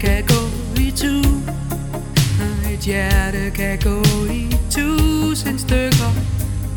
kan 0.00 0.24
gå 0.26 0.80
i 0.80 0.90
tu 0.90 1.22
Et 2.72 2.80
hjerte 2.80 3.50
kan 3.54 3.78
gå 3.84 4.26
i 4.32 4.56
tusind 4.70 5.58
stykker 5.58 6.12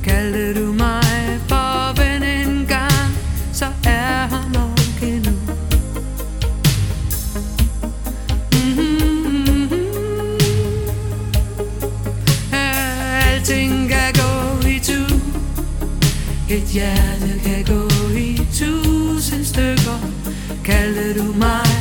Kaldte 0.04 0.60
du 0.60 0.74
mig 0.74 1.40
for 1.48 1.96
ven 1.98 2.24
en 2.24 2.66
gang 2.68 3.12
Så 3.54 3.66
er 3.86 4.28
han 4.28 4.52
nok 4.54 5.02
endnu 5.02 5.32
Alting 12.52 13.90
kan 13.90 14.14
gå 14.14 14.68
i 14.68 14.80
tu 14.80 15.04
Et 16.50 16.68
hjerte 16.74 17.40
kan 17.44 17.64
gå 17.64 17.90
i 18.18 18.42
tusind 18.54 19.46
stykker 19.46 20.00
Kaldte 20.66 21.20
du 21.20 21.34
mig 21.34 21.73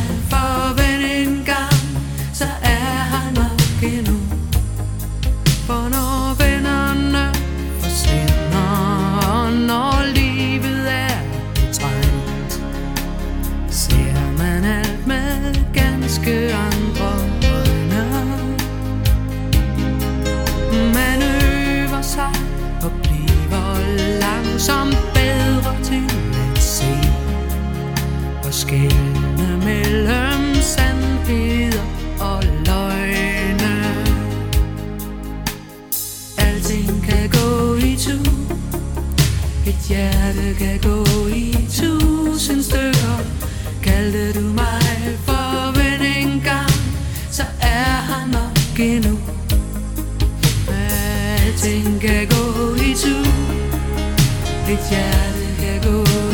Et 54.69 54.79
hjerte 54.91 55.47
kan 55.61 55.81
gå 55.83 56.32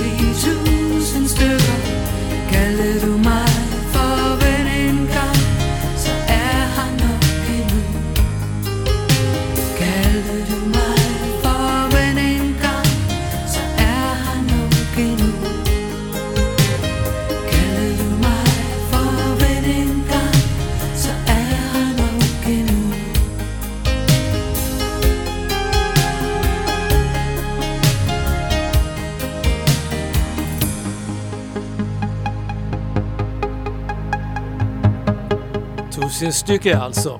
Tusenstycke 36.18 36.78
alltså. 36.78 37.18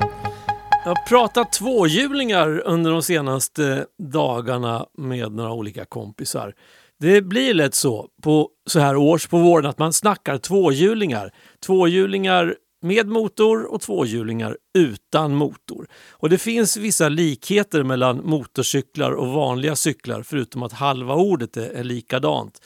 Jag 0.84 0.94
har 0.94 1.08
pratat 1.08 1.52
tvåhjulingar 1.52 2.62
under 2.64 2.90
de 2.90 3.02
senaste 3.02 3.86
dagarna 3.98 4.86
med 4.98 5.32
några 5.32 5.52
olika 5.52 5.84
kompisar. 5.84 6.54
Det 7.00 7.22
blir 7.22 7.54
lätt 7.54 7.74
så 7.74 8.08
på 8.22 8.48
så 8.66 8.80
här 8.80 8.96
års 8.96 9.26
på 9.26 9.38
våren 9.38 9.66
att 9.66 9.78
man 9.78 9.92
snackar 9.92 10.38
tvåhjulingar. 10.38 11.32
Tvåhjulingar 11.66 12.54
med 12.82 13.08
motor 13.08 13.64
och 13.64 13.80
tvåhjulingar 13.80 14.56
utan 14.78 15.34
motor. 15.34 15.86
Och 16.10 16.30
det 16.30 16.38
finns 16.38 16.76
vissa 16.76 17.08
likheter 17.08 17.82
mellan 17.82 18.20
motorcyklar 18.24 19.12
och 19.12 19.28
vanliga 19.28 19.76
cyklar 19.76 20.22
förutom 20.22 20.62
att 20.62 20.72
halva 20.72 21.14
ordet 21.14 21.56
är, 21.56 21.84
likadant. 21.84 22.62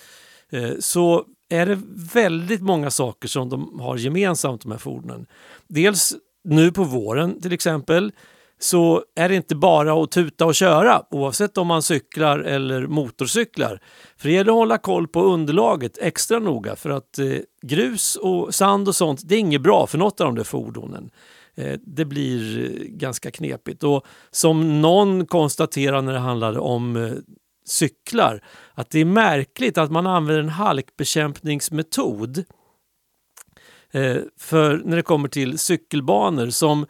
Eh, 0.51 0.71
så 0.81 1.25
är 1.53 1.67
det 1.67 1.79
väldigt 2.15 2.63
många 2.63 2.91
saker 2.91 3.29
som 3.29 3.49
de 3.49 3.81
har 3.81 3.97
gemensamt 3.97 4.63
de 4.63 4.73
här 4.73 4.79
fordonen. 4.79 5.27
Dels 5.75 6.15
nu 6.45 6.73
på 6.73 6.85
våren 6.85 7.41
till 7.41 7.53
exempel 7.53 8.13
så 8.61 9.05
är 9.17 9.29
det 9.29 9.35
inte 9.35 9.55
bara 9.55 10.03
att 10.03 10.11
tuta 10.11 10.47
och 10.47 10.55
köra 10.55 11.03
oavsett 11.11 11.59
om 11.59 11.67
man 11.67 11.83
cyklar 11.83 12.39
eller 12.39 12.87
motorcyklar. 12.87 13.81
För 14.17 14.29
det 14.29 14.35
gäller 14.35 14.53
att 14.53 14.57
hålla 14.57 14.79
koll 14.79 15.09
på 15.09 15.23
underlaget 15.23 15.99
extra 15.99 16.39
noga 16.39 16.77
för 16.77 16.91
att 16.91 17.19
eh, 17.19 17.27
grus 17.63 18.17
och 18.17 18.55
sand 18.55 18.89
och 18.89 18.97
sånt 18.97 19.21
det 19.25 19.35
är 19.35 19.39
inget 19.39 19.63
bra 19.63 19.87
för 19.87 19.99
något 19.99 20.21
av 20.21 20.27
de 20.27 20.35
där 20.35 20.45
fordonen. 20.45 21.11
Eh, 21.55 21.79
det 21.87 22.05
blir 22.05 22.65
eh, 22.65 22.87
ganska 22.89 23.31
knepigt 23.31 23.83
och 23.83 24.07
som 24.31 24.81
någon 24.81 25.27
konstaterade 25.27 26.03
när 26.03 26.13
det 26.13 26.19
handlade 26.19 26.59
om 26.59 26.97
eh, 26.97 27.13
cyklar 27.67 28.45
att 28.75 28.91
det 28.91 29.01
är 29.01 29.05
märkligt 29.05 29.79
att 29.79 29.91
man 29.91 30.07
använder 30.07 30.43
en 30.43 30.49
halkbekämpningsmetod 30.49 32.39
eh, 32.39 32.45
Eh, 33.93 34.17
för 34.39 34.83
när 34.85 34.97
det 34.97 35.03
kommer 35.03 35.29
till 35.29 35.59
cykelbanor 35.59 36.51
som 36.51 36.87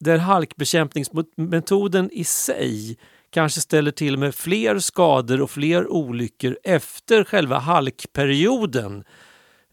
där 0.00 0.18
halkbekämpningsmetoden 0.18 2.10
i 2.12 2.24
sig 2.24 2.98
kanske 3.30 3.60
ställer 3.60 3.90
till 3.90 4.16
med 4.16 4.34
fler 4.34 4.78
skador 4.78 5.40
och 5.40 5.50
fler 5.50 5.88
olyckor 5.92 6.58
efter 6.64 7.24
själva 7.24 7.58
halkperioden. 7.58 9.04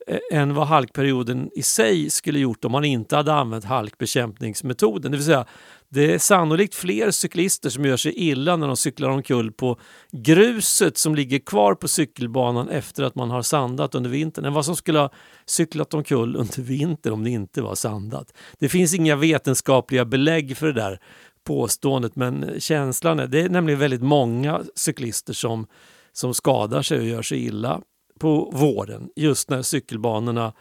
Eh, 0.09 0.39
än 0.39 0.53
vad 0.53 0.67
halkperioden 0.67 1.49
i 1.55 1.63
sig 1.63 2.09
skulle 2.09 2.39
gjort 2.39 2.65
om 2.65 2.71
man 2.71 2.85
inte 2.85 3.15
hade 3.15 3.33
använt 3.33 3.65
halkbekämpningsmetoden. 3.65 5.11
Det 5.11 5.17
vill 5.17 5.25
säga, 5.25 5.45
det 5.89 6.13
är 6.13 6.19
sannolikt 6.19 6.75
fler 6.75 7.11
cyklister 7.11 7.69
som 7.69 7.85
gör 7.85 7.97
sig 7.97 8.13
illa 8.13 8.55
när 8.55 8.67
de 8.67 8.77
cyklar 8.77 9.09
omkull 9.09 9.51
på 9.51 9.79
gruset 10.11 10.97
som 10.97 11.15
ligger 11.15 11.39
kvar 11.39 11.75
på 11.75 11.87
cykelbanan 11.87 12.69
efter 12.69 13.03
att 13.03 13.15
man 13.15 13.29
har 13.29 13.41
sandat 13.41 13.95
under 13.95 14.09
vintern 14.09 14.45
än 14.45 14.53
vad 14.53 14.65
som 14.65 14.75
skulle 14.75 14.99
ha 14.99 15.09
cyklat 15.45 15.93
omkull 15.93 16.35
under 16.35 16.61
vintern 16.61 17.13
om 17.13 17.23
det 17.23 17.29
inte 17.29 17.61
var 17.61 17.75
sandat. 17.75 18.33
Det 18.59 18.69
finns 18.69 18.93
inga 18.93 19.15
vetenskapliga 19.15 20.05
belägg 20.05 20.57
för 20.57 20.67
det 20.67 20.73
där 20.73 20.99
påståendet 21.43 22.15
men 22.15 22.59
känslan 22.59 23.19
är, 23.19 23.27
det 23.27 23.41
är 23.41 23.49
nämligen 23.49 23.79
väldigt 23.79 24.03
många 24.03 24.61
cyklister 24.75 25.33
som, 25.33 25.67
som 26.13 26.33
skadar 26.33 26.81
sig 26.81 26.99
och 26.99 27.05
gör 27.05 27.21
sig 27.21 27.45
illa 27.45 27.81
på 28.19 28.51
våren 28.53 29.09
just 29.15 29.49
när 29.49 29.61
cykelbanorna 29.61 30.53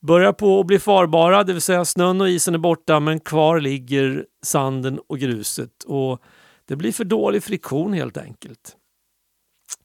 börjar 0.00 0.32
på 0.32 0.60
att 0.60 0.66
bli 0.66 0.78
farbara, 0.78 1.44
det 1.44 1.52
vill 1.52 1.62
säga 1.62 1.84
snön 1.84 2.20
och 2.20 2.28
isen 2.28 2.54
är 2.54 2.58
borta 2.58 3.00
men 3.00 3.20
kvar 3.20 3.60
ligger 3.60 4.26
sanden 4.42 5.00
och 5.06 5.18
gruset 5.18 5.82
och 5.86 6.22
det 6.64 6.76
blir 6.76 6.92
för 6.92 7.04
dålig 7.04 7.42
friktion 7.42 7.92
helt 7.92 8.16
enkelt. 8.16 8.76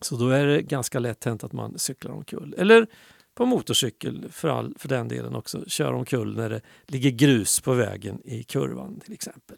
Så 0.01 0.15
då 0.15 0.29
är 0.29 0.45
det 0.45 0.61
ganska 0.61 0.99
lätt 0.99 1.23
hänt 1.23 1.43
att 1.43 1.53
man 1.53 1.79
cyklar 1.79 2.11
omkull. 2.11 2.55
Eller 2.57 2.87
på 3.35 3.45
motorcykel 3.45 4.25
för, 4.31 4.47
all, 4.49 4.73
för 4.77 4.89
den 4.89 5.07
delen 5.07 5.35
också, 5.35 5.63
kör 5.67 5.93
omkull 5.93 6.35
när 6.35 6.49
det 6.49 6.61
ligger 6.85 7.09
grus 7.09 7.59
på 7.59 7.73
vägen 7.73 8.21
i 8.25 8.43
kurvan 8.43 8.99
till 8.99 9.13
exempel. 9.13 9.57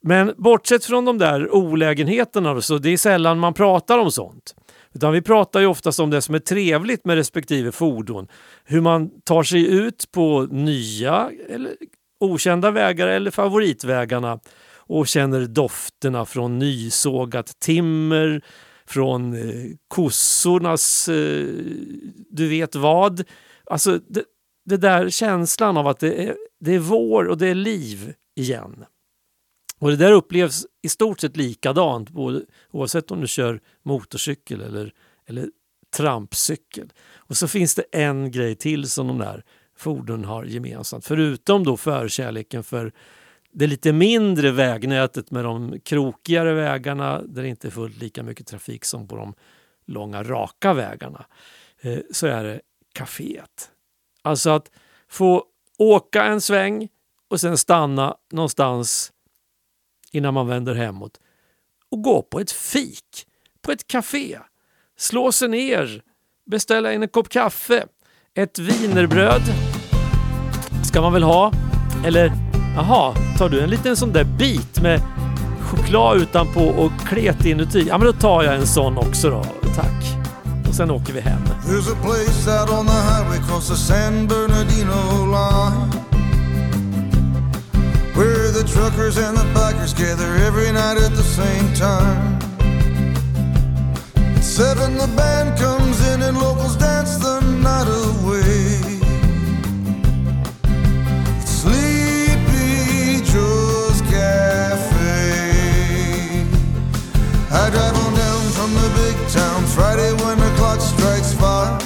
Men 0.00 0.34
bortsett 0.36 0.84
från 0.84 1.04
de 1.04 1.18
där 1.18 1.54
olägenheterna 1.54 2.60
så 2.60 2.78
det 2.78 2.90
är 2.90 2.96
sällan 2.96 3.38
man 3.38 3.54
pratar 3.54 3.98
om 3.98 4.10
sånt. 4.10 4.54
Utan 4.94 5.12
vi 5.12 5.22
pratar 5.22 5.60
ju 5.60 5.66
oftast 5.66 6.00
om 6.00 6.10
det 6.10 6.22
som 6.22 6.34
är 6.34 6.38
trevligt 6.38 7.04
med 7.04 7.16
respektive 7.16 7.72
fordon. 7.72 8.28
Hur 8.64 8.80
man 8.80 9.10
tar 9.24 9.42
sig 9.42 9.66
ut 9.66 10.08
på 10.12 10.42
nya 10.50 11.30
eller 11.48 11.72
okända 12.20 12.70
vägar 12.70 13.08
eller 13.08 13.30
favoritvägarna 13.30 14.40
och 14.74 15.06
känner 15.06 15.46
dofterna 15.46 16.24
från 16.24 16.58
nysågat 16.58 17.60
timmer, 17.60 18.42
från 18.86 19.34
eh, 19.34 19.70
kossornas 19.88 21.08
eh, 21.08 21.46
du 22.30 22.48
vet 22.48 22.74
vad. 22.74 23.24
Alltså 23.66 23.98
det, 24.08 24.24
det 24.64 24.76
där 24.76 25.10
känslan 25.10 25.76
av 25.76 25.86
att 25.88 26.00
det 26.00 26.28
är, 26.28 26.36
det 26.60 26.74
är 26.74 26.78
vår 26.78 27.24
och 27.24 27.38
det 27.38 27.48
är 27.48 27.54
liv 27.54 28.14
igen. 28.36 28.84
Och 29.82 29.90
det 29.90 29.96
där 29.96 30.12
upplevs 30.12 30.66
i 30.82 30.88
stort 30.88 31.20
sett 31.20 31.36
likadant 31.36 32.10
både, 32.10 32.42
oavsett 32.70 33.10
om 33.10 33.20
du 33.20 33.26
kör 33.26 33.60
motorcykel 33.82 34.60
eller, 34.60 34.92
eller 35.26 35.48
trampcykel. 35.96 36.92
Och 37.16 37.36
så 37.36 37.48
finns 37.48 37.74
det 37.74 37.84
en 37.92 38.30
grej 38.30 38.54
till 38.54 38.90
som 38.90 39.06
de 39.06 39.18
där 39.18 39.44
fordonen 39.76 40.24
har 40.24 40.44
gemensamt. 40.44 41.06
Förutom 41.06 41.64
då 41.64 41.76
förkärleken 41.76 42.62
för 42.62 42.92
det 43.52 43.66
lite 43.66 43.92
mindre 43.92 44.50
vägnätet 44.50 45.30
med 45.30 45.44
de 45.44 45.80
krokigare 45.80 46.54
vägarna 46.54 47.22
där 47.22 47.42
det 47.42 47.48
inte 47.48 47.68
är 47.68 47.70
fullt 47.70 47.96
lika 47.96 48.22
mycket 48.22 48.46
trafik 48.46 48.84
som 48.84 49.08
på 49.08 49.16
de 49.16 49.34
långa 49.86 50.22
raka 50.22 50.72
vägarna. 50.72 51.26
Eh, 51.80 51.98
så 52.10 52.26
är 52.26 52.44
det 52.44 52.60
kaféet. 52.94 53.70
Alltså 54.22 54.50
att 54.50 54.70
få 55.08 55.44
åka 55.78 56.24
en 56.24 56.40
sväng 56.40 56.88
och 57.28 57.40
sen 57.40 57.58
stanna 57.58 58.16
någonstans 58.32 59.12
innan 60.12 60.34
man 60.34 60.46
vänder 60.48 60.74
hemåt 60.74 61.20
och 61.90 62.02
gå 62.02 62.22
på 62.22 62.40
ett 62.40 62.52
fik, 62.52 63.26
på 63.62 63.72
ett 63.72 63.86
café, 63.86 64.38
slå 64.98 65.32
sig 65.32 65.48
ner, 65.48 66.02
beställa 66.50 66.92
in 66.92 67.02
en 67.02 67.08
kopp 67.08 67.28
kaffe, 67.28 67.86
ett 68.34 68.58
vinerbröd 68.58 69.42
ska 70.92 71.00
man 71.00 71.12
väl 71.12 71.22
ha, 71.22 71.52
eller 72.06 72.32
jaha, 72.76 73.14
tar 73.38 73.48
du 73.48 73.60
en 73.60 73.70
liten 73.70 73.96
sån 73.96 74.12
där 74.12 74.24
bit 74.24 74.82
med 74.82 75.00
choklad 75.60 76.16
utanpå 76.16 76.60
och 76.60 76.92
klet 77.08 77.44
inuti? 77.44 77.84
Ja 77.88 77.98
men 77.98 78.06
då 78.06 78.12
tar 78.12 78.42
jag 78.42 78.54
en 78.54 78.66
sån 78.66 78.98
också 78.98 79.30
då, 79.30 79.44
tack. 79.74 80.04
Och 80.68 80.74
sen 80.74 80.90
åker 80.90 81.12
vi 81.12 81.20
hem. 81.20 81.42
The 88.62 88.68
truckers 88.72 89.18
and 89.18 89.36
the 89.36 89.44
bikers 89.54 89.96
gather 89.96 90.36
every 90.36 90.70
night 90.70 90.96
at 90.96 91.12
the 91.12 91.22
same 91.22 91.74
time. 91.74 92.38
At 94.36 94.44
seven 94.44 94.96
the 94.96 95.08
band 95.16 95.58
comes 95.58 95.98
in 96.08 96.22
and 96.22 96.38
locals 96.38 96.76
dance 96.76 97.16
the 97.16 97.40
night 97.40 97.88
away. 97.88 98.78
Sleepy 101.44 103.22
Joe's 103.30 104.00
Cafe. 104.02 104.86
I 107.50 107.70
drive 107.70 107.96
on 108.04 108.14
down 108.14 108.42
from 108.56 108.74
the 108.74 108.88
big 109.00 109.16
town 109.30 109.64
Friday 109.66 110.12
when 110.22 110.38
the 110.38 110.52
clock 110.56 110.80
strikes 110.80 111.32
five. 111.34 111.82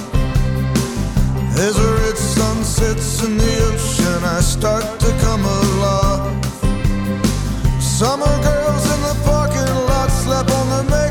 As 1.59 1.79
a 1.79 1.93
red 2.01 2.19
sun 2.19 2.65
sets 2.65 3.23
in 3.25 3.39
the 3.39 3.55
ocean. 3.73 4.25
I 4.25 4.41
start 4.41 4.85
to 5.01 5.11
come 5.21 5.45
alive 5.45 6.46
Summer 7.97 8.27
girls 8.27 8.85
in 8.95 9.01
the 9.01 9.17
parking 9.25 9.75
lot 9.89 10.11
slap 10.11 10.51
on 10.51 10.69
their 10.69 11.06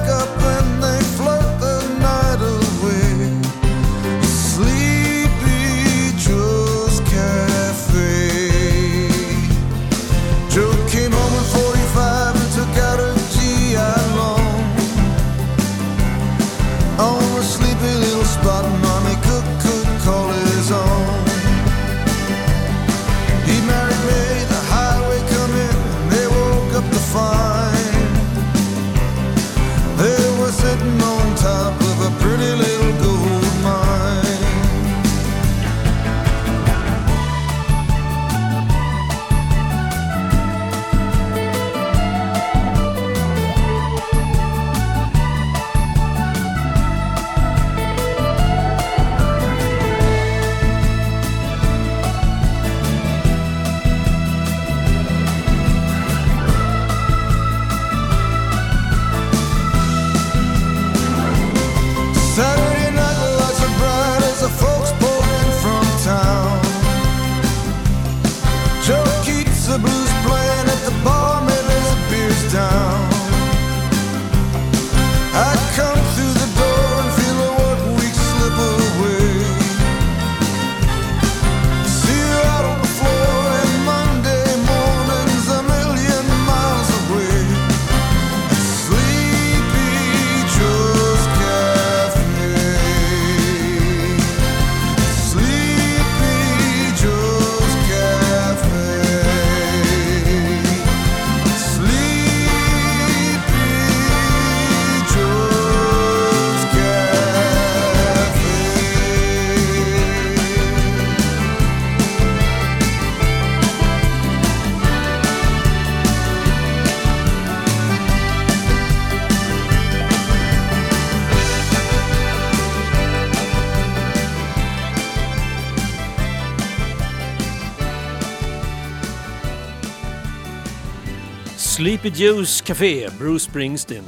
Sleepy 132.06 132.24
Joe's 132.24 132.62
Café, 132.62 133.10
Bruce 133.20 133.40
Springsteen. 133.40 134.04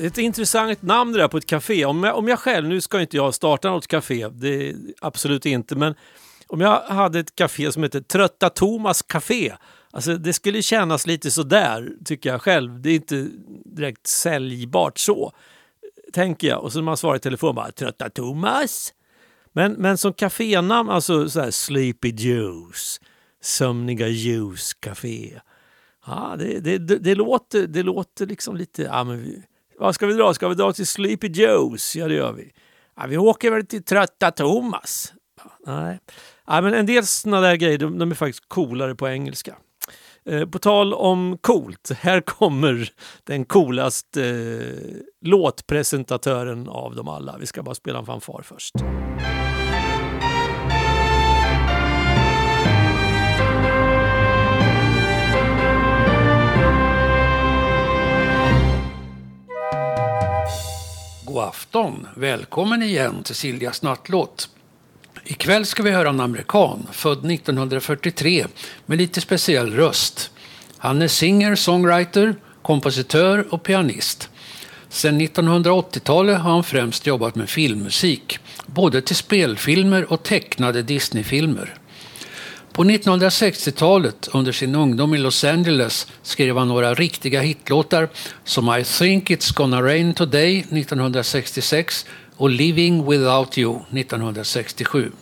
Ett 0.00 0.18
intressant 0.18 0.82
namn 0.82 1.12
det 1.12 1.18
där 1.18 1.28
på 1.28 1.36
ett 1.36 1.46
café. 1.46 1.84
Om 1.84 2.04
jag, 2.04 2.16
om 2.16 2.28
jag 2.28 2.38
själv, 2.38 2.68
nu 2.68 2.80
ska 2.80 3.00
inte 3.00 3.16
jag 3.16 3.34
starta 3.34 3.70
något 3.70 3.86
café, 3.86 4.28
det 4.28 4.74
absolut 5.00 5.46
inte, 5.46 5.76
men 5.76 5.94
om 6.46 6.60
jag 6.60 6.80
hade 6.80 7.18
ett 7.18 7.34
café 7.34 7.72
som 7.72 7.82
heter 7.82 8.00
Trötta 8.00 8.50
Thomas 8.50 9.02
Café, 9.02 9.52
alltså 9.90 10.16
det 10.16 10.32
skulle 10.32 10.62
kännas 10.62 11.06
lite 11.06 11.30
sådär 11.30 11.90
tycker 12.04 12.30
jag 12.30 12.42
själv. 12.42 12.80
Det 12.80 12.90
är 12.90 12.94
inte 12.94 13.28
direkt 13.64 14.06
säljbart 14.06 14.98
så, 14.98 15.32
tänker 16.12 16.48
jag. 16.48 16.62
Och 16.62 16.72
så 16.72 16.78
när 16.78 16.84
man 16.84 16.96
svarar 16.96 17.16
i 17.16 17.20
telefon 17.20 17.54
bara 17.54 17.72
Trötta 17.72 18.10
Thomas? 18.10 18.94
Men, 19.52 19.72
men 19.72 19.98
som 19.98 20.12
kafénamn, 20.12 20.90
alltså 20.90 21.30
så 21.30 21.40
här 21.40 21.50
Sleepy 21.50 22.08
Juice, 22.08 23.00
Sömniga 23.42 24.08
Joe's 24.08 24.76
Café. 24.80 25.40
Ja, 26.08 26.36
det, 26.38 26.60
det, 26.60 26.78
det, 26.78 26.98
det, 26.98 27.14
låter, 27.14 27.66
det 27.66 27.82
låter 27.82 28.26
liksom 28.26 28.56
lite... 28.56 28.82
Ja, 28.82 29.04
men 29.04 29.22
vi, 29.22 29.42
vad 29.78 29.94
ska 29.94 30.06
vi 30.06 30.12
dra? 30.12 30.34
Ska 30.34 30.48
vi 30.48 30.54
dra 30.54 30.72
till 30.72 30.86
Sleepy 30.86 31.28
Joe's? 31.28 31.98
Ja, 31.98 32.08
det 32.08 32.14
gör 32.14 32.32
vi. 32.32 32.52
Ja, 32.96 33.06
vi 33.06 33.18
åker 33.18 33.50
väl 33.50 33.66
till 33.66 33.84
Trötta 33.84 34.30
Thomas. 34.30 35.12
Nej. 35.66 35.98
Ja, 36.46 36.60
men 36.60 36.74
en 36.74 36.86
del 36.86 37.06
sådana 37.06 37.40
där 37.40 37.56
grejer 37.56 37.78
de, 37.78 37.98
de 37.98 38.10
är 38.10 38.14
faktiskt 38.14 38.48
coolare 38.48 38.94
på 38.94 39.08
engelska. 39.08 39.56
Eh, 40.24 40.46
på 40.46 40.58
tal 40.58 40.94
om 40.94 41.38
coolt, 41.40 41.90
här 42.00 42.20
kommer 42.20 42.90
den 43.24 43.44
coolaste 43.44 44.24
eh, 44.24 45.28
låtpresentatören 45.28 46.68
av 46.68 46.94
dem 46.94 47.08
alla. 47.08 47.36
Vi 47.38 47.46
ska 47.46 47.62
bara 47.62 47.74
spela 47.74 47.98
en 47.98 48.06
fanfar 48.06 48.42
först. 48.44 48.74
God 61.38 61.44
afton! 61.44 62.06
Välkommen 62.14 62.82
igen 62.82 63.22
till 63.22 63.34
Siljas 63.34 63.82
nattlåt. 63.82 64.48
Ikväll 65.24 65.66
ska 65.66 65.82
vi 65.82 65.90
höra 65.90 66.08
en 66.08 66.20
amerikan, 66.20 66.86
född 66.92 67.30
1943, 67.30 68.46
med 68.86 68.98
lite 68.98 69.20
speciell 69.20 69.72
röst. 69.72 70.30
Han 70.78 71.02
är 71.02 71.08
singer, 71.08 71.54
songwriter, 71.54 72.36
kompositör 72.62 73.46
och 73.54 73.62
pianist. 73.62 74.30
Sedan 74.88 75.20
1980-talet 75.20 76.38
har 76.38 76.50
han 76.50 76.64
främst 76.64 77.06
jobbat 77.06 77.34
med 77.34 77.48
filmmusik, 77.48 78.38
både 78.66 79.02
till 79.02 79.16
spelfilmer 79.16 80.12
och 80.12 80.22
tecknade 80.22 80.82
Disneyfilmer. 80.82 81.74
På 82.78 82.84
1960-talet, 82.84 84.28
under 84.32 84.52
sin 84.52 84.74
ungdom 84.74 85.14
i 85.14 85.18
Los 85.18 85.44
Angeles, 85.44 86.06
skrev 86.22 86.58
han 86.58 86.68
några 86.68 86.94
riktiga 86.94 87.40
hitlåtar 87.40 88.08
som 88.44 88.76
I 88.78 88.84
think 88.84 89.30
it's 89.30 89.54
gonna 89.54 89.82
rain 89.82 90.14
today 90.14 90.58
1966 90.58 92.06
och 92.36 92.50
Living 92.50 93.10
without 93.10 93.58
you 93.58 93.76
1967. 93.76 95.12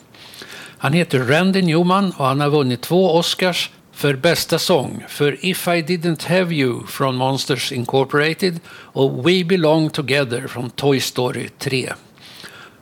Han 0.79 0.93
heter 0.93 1.19
Randy 1.19 1.63
Newman 1.63 2.13
och 2.17 2.27
han 2.27 2.41
har 2.41 2.51
vunnit 2.51 2.81
två 2.81 3.15
Oscars 3.15 3.71
för 3.93 4.15
bästa 4.15 4.59
sång 4.59 5.05
för 5.09 5.47
If 5.47 5.69
I 5.69 5.71
didn't 5.71 6.29
have 6.29 6.55
you 6.55 6.87
från 6.87 7.17
Monsters 7.17 7.73
Incorporated 7.73 8.61
och 8.69 9.29
We 9.29 9.45
belong 9.45 9.91
together 9.91 10.47
från 10.47 10.71
Toy 10.71 11.01
Story 11.01 11.49
3. 11.59 11.93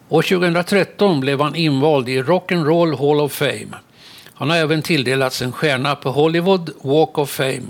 År 0.09 0.23
2013 0.23 1.21
blev 1.21 1.41
han 1.41 1.55
invald 1.55 2.09
i 2.09 2.23
Rock'n'Roll 2.23 2.99
Hall 2.99 3.21
of 3.21 3.33
Fame. 3.33 3.84
Han 4.37 4.51
har 4.51 4.57
även 4.57 4.83
tilldelats 4.83 5.43
en 5.43 5.53
stjärna 5.53 5.95
på 5.95 6.11
Hollywood 6.11 6.71
Walk 6.83 7.19
of 7.19 7.31
Fame. 7.31 7.63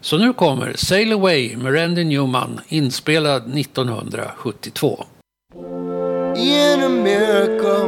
Så 0.00 0.18
nu 0.18 0.32
kommer 0.32 0.72
Sail 0.76 1.12
Away 1.12 1.56
med 1.56 1.74
Randy 1.74 2.04
Newman 2.04 2.60
inspelad 2.68 3.58
1972. 3.58 5.04
In 6.36 6.82
America, 6.82 7.86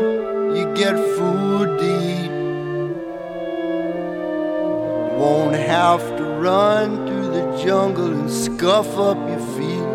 you 0.55 0.75
get 0.77 0.97
food 1.19 1.79
to 1.79 1.85
eat. 1.85 2.31
You 5.11 5.19
won't 5.19 5.57
have 5.57 6.17
to 6.19 6.25
run 6.25 7.07
through 7.07 7.33
the 7.33 7.67
jungle 7.67 8.13
and 8.13 8.31
scuff 8.31 8.99
up 8.99 9.19
your 9.29 9.41
feet. 9.57 9.95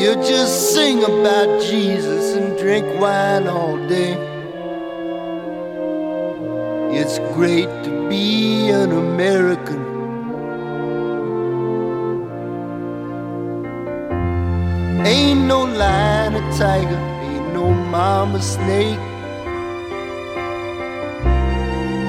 You 0.00 0.14
just 0.14 0.74
sing 0.74 1.02
about 1.04 1.62
Jesus 1.62 2.36
and 2.36 2.56
drink 2.58 2.86
wine 3.00 3.48
all 3.48 3.76
day. 3.88 4.27
It's 6.90 7.18
great 7.34 7.68
to 7.84 8.08
be 8.08 8.70
an 8.70 8.92
American. 8.92 9.76
Ain't 15.06 15.42
no 15.42 15.64
lion 15.64 16.34
or 16.36 16.52
tiger, 16.56 16.98
ain't 17.22 17.52
no 17.52 17.70
mama 17.70 18.40
snake. 18.40 18.98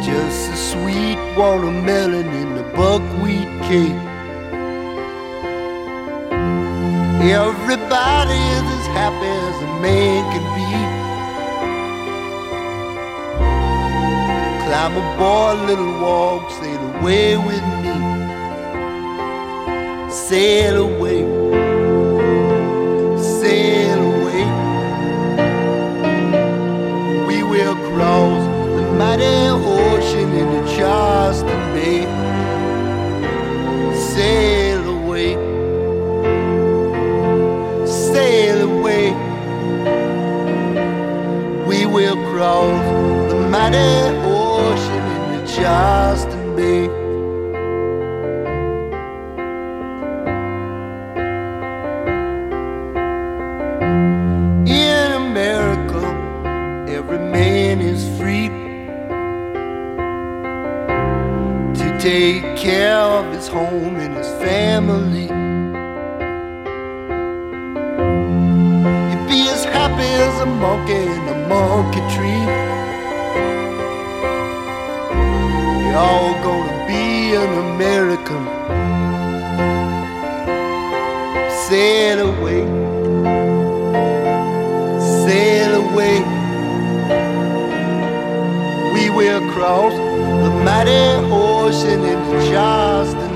Just 0.01 0.49
a 0.49 0.55
sweet 0.55 1.19
watermelon 1.37 2.27
in 2.41 2.55
the 2.55 2.63
buckwheat 2.75 3.49
cake. 3.67 4.01
Everybody 7.21 8.39
is 8.55 8.65
as 8.79 8.87
happy 8.95 9.27
as 9.27 9.61
a 9.61 9.81
man 9.81 10.23
can 10.31 10.55
be. 10.55 10.58
Climb 14.69 14.95
aboard, 14.97 15.57
little 15.67 15.93
walk, 15.99 16.51
sail 16.51 16.81
away 16.95 17.37
with 17.37 17.65
me. 17.81 17.93
Sail 20.11 20.75
away 20.87 21.39
sail 23.41 23.99
away. 24.13 24.43
We 27.27 27.43
will 27.43 27.75
cross 27.89 28.43
the 28.75 28.85
mighty 28.97 29.35
ocean 29.47 30.29
into 30.41 30.61
Charleston 30.75 31.61
Bay. 31.73 32.03
Sail 34.13 34.81
away, 34.97 35.33
sail 37.85 38.69
away. 38.69 39.05
We 41.65 41.85
will 41.85 42.17
cross 42.31 42.83
the 43.31 43.39
mighty 43.49 44.08
Charleston 45.61 46.55
Bay. 46.55 46.85
In 54.65 55.11
America, 55.11 56.01
every 56.87 57.19
man 57.19 57.81
is 57.81 58.07
free 58.17 58.47
to 61.79 61.99
take 61.99 62.55
care 62.55 62.95
of 62.95 63.25
his 63.33 63.49
home 63.49 63.97
and 63.97 64.15
his 64.15 64.29
family. 64.41 65.18
An 77.35 77.51
American. 77.73 78.43
Sail 81.67 82.19
away 82.29 82.89
sail 85.29 85.73
away. 85.83 86.17
We 88.93 89.09
will 89.09 89.41
cross 89.53 89.93
the 90.43 90.51
mighty 90.65 91.01
ocean 91.31 91.99
into 92.11 92.37
Charleston 92.49 93.28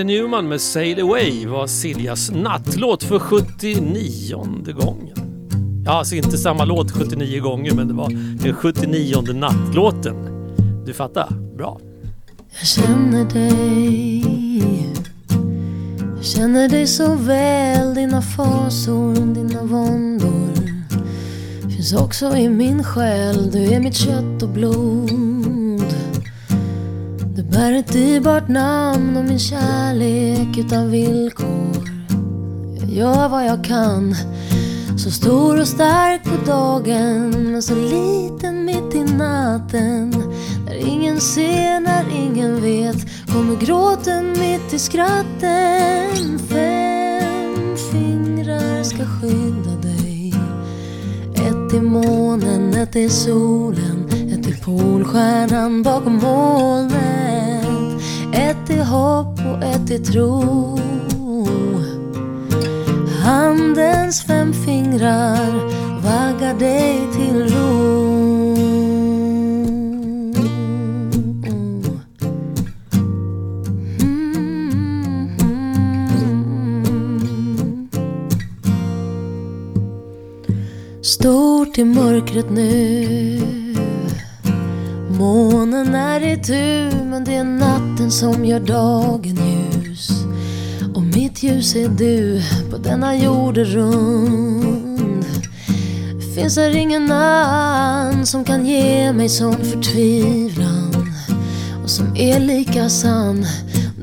Randy 0.00 0.14
Newman 0.14 0.48
med 0.48 0.60
Sail 0.60 1.00
Away 1.00 1.46
var 1.46 1.66
Siljas 1.66 2.30
nattlåt 2.30 3.02
för 3.02 3.18
79 3.18 4.72
gången. 4.72 5.16
Ja, 5.84 5.92
alltså 5.92 6.14
inte 6.14 6.38
samma 6.38 6.64
låt 6.64 6.90
79 6.90 7.40
gånger, 7.40 7.74
men 7.74 7.88
det 7.88 7.94
var 7.94 8.08
den 8.44 8.54
79 8.54 9.32
nattlåten. 9.34 10.16
Du 10.86 10.92
fattar? 10.92 11.56
Bra. 11.56 11.80
Jag 12.58 12.66
känner 12.66 13.24
dig 13.24 14.24
Jag 16.16 16.24
känner 16.24 16.68
dig 16.68 16.86
så 16.86 17.14
väl 17.14 17.94
Dina 17.94 18.22
fasor, 18.22 19.34
dina 19.34 19.64
våndor 19.64 20.52
Finns 21.76 21.92
också 21.92 22.36
i 22.36 22.48
min 22.48 22.84
själ 22.84 23.50
Du 23.50 23.58
är 23.58 23.80
mitt 23.80 23.96
kött 23.96 24.42
och 24.42 24.48
blod 24.48 25.19
bär 27.60 27.72
ett 27.72 27.92
dyrbart 27.92 28.48
namn 28.48 29.16
och 29.16 29.24
min 29.24 29.38
kärlek 29.38 30.58
utan 30.58 30.90
villkor 30.90 31.88
Jag 32.80 32.90
gör 32.90 33.28
vad 33.28 33.46
jag 33.46 33.64
kan. 33.64 34.14
Så 34.98 35.10
stor 35.10 35.60
och 35.60 35.68
stark 35.68 36.24
på 36.24 36.50
dagen, 36.50 37.52
men 37.52 37.62
så 37.62 37.74
liten 37.74 38.64
mitt 38.64 38.94
i 38.94 39.04
natten. 39.04 40.10
När 40.66 40.74
ingen 40.88 41.20
ser, 41.20 41.80
när 41.80 42.04
ingen 42.12 42.62
vet, 42.62 42.96
kommer 43.32 43.56
gråten 43.56 44.28
mitt 44.30 44.74
i 44.74 44.78
skratten. 44.78 46.38
Fem 46.48 47.76
fingrar 47.92 48.82
ska 48.82 49.04
skydda 49.04 49.76
dig. 49.82 50.34
Ett 51.34 51.74
i 51.74 51.80
månen, 51.80 52.74
ett 52.74 52.96
i 52.96 53.08
solen, 53.08 54.08
ett 54.32 54.48
i 54.48 54.60
polstjärnan 54.64 55.82
bakom 55.82 56.16
molnen. 56.16 57.19
Ett 58.32 58.70
är 58.70 58.84
hopp 58.84 59.38
och 59.38 59.64
ett 59.64 59.90
är 59.90 59.98
tro. 59.98 60.78
Handens 63.24 64.22
fem 64.22 64.52
fingrar 64.52 65.52
vaggar 66.02 66.54
dig 66.58 66.98
till 67.12 67.54
ro. 67.54 67.90
Stort 81.02 81.78
i 81.78 81.84
mörkret 81.84 82.50
nu 82.50 83.59
Månen 85.20 85.94
är 85.94 86.20
i 86.20 86.36
tur 86.36 87.04
men 87.04 87.24
det 87.24 87.34
är 87.34 87.44
natten 87.44 88.10
som 88.10 88.44
gör 88.44 88.60
dagen 88.60 89.38
ljus. 89.82 90.10
Och 90.94 91.02
mitt 91.02 91.42
ljus 91.42 91.76
är 91.76 91.88
du 91.88 92.42
på 92.70 92.76
denna 92.76 93.16
jord 93.16 93.56
rund. 93.58 95.24
Finns 96.34 96.56
här 96.56 96.76
ingen 96.76 97.12
annan 97.12 98.26
som 98.26 98.44
kan 98.44 98.66
ge 98.66 99.12
mig 99.12 99.28
sån 99.28 99.64
förtvivlan 99.64 101.12
Och 101.82 101.90
som 101.90 102.16
är 102.16 102.40
lika 102.40 102.88
sann. 102.88 103.46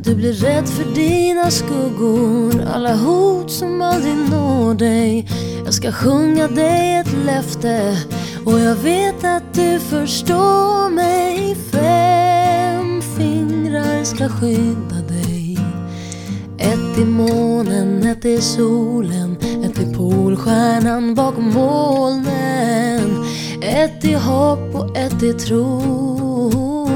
Du 0.03 0.15
blir 0.15 0.33
rädd 0.33 0.67
för 0.67 0.95
dina 0.95 1.51
skuggor 1.51 2.67
Alla 2.73 2.95
hot 2.95 3.51
som 3.51 3.81
aldrig 3.81 4.15
når 4.15 4.73
dig. 4.73 5.27
Jag 5.65 5.73
ska 5.73 5.91
sjunga 5.91 6.47
dig 6.47 6.95
ett 6.95 7.13
löfte 7.25 7.97
och 8.47 8.59
jag 8.59 8.75
vet 8.75 9.23
att 9.23 9.53
du 9.53 9.79
förstår 9.79 10.89
mig. 10.89 11.55
Fem 11.71 13.01
fingrar 13.01 14.03
ska 14.03 14.29
skydda 14.29 14.95
dig. 15.07 15.57
Ett 16.57 16.97
i 16.97 17.05
månen, 17.05 18.03
ett 18.03 18.25
i 18.25 18.41
solen 18.41 19.37
Ett 19.63 19.79
i 19.79 19.93
polstjärnan 19.93 21.15
bakom 21.15 21.53
molnen. 21.53 23.25
Ett 23.61 24.05
i 24.05 24.13
hopp 24.13 24.75
och 24.75 24.97
ett 24.97 25.23
i 25.23 25.33
tro. 25.33 26.89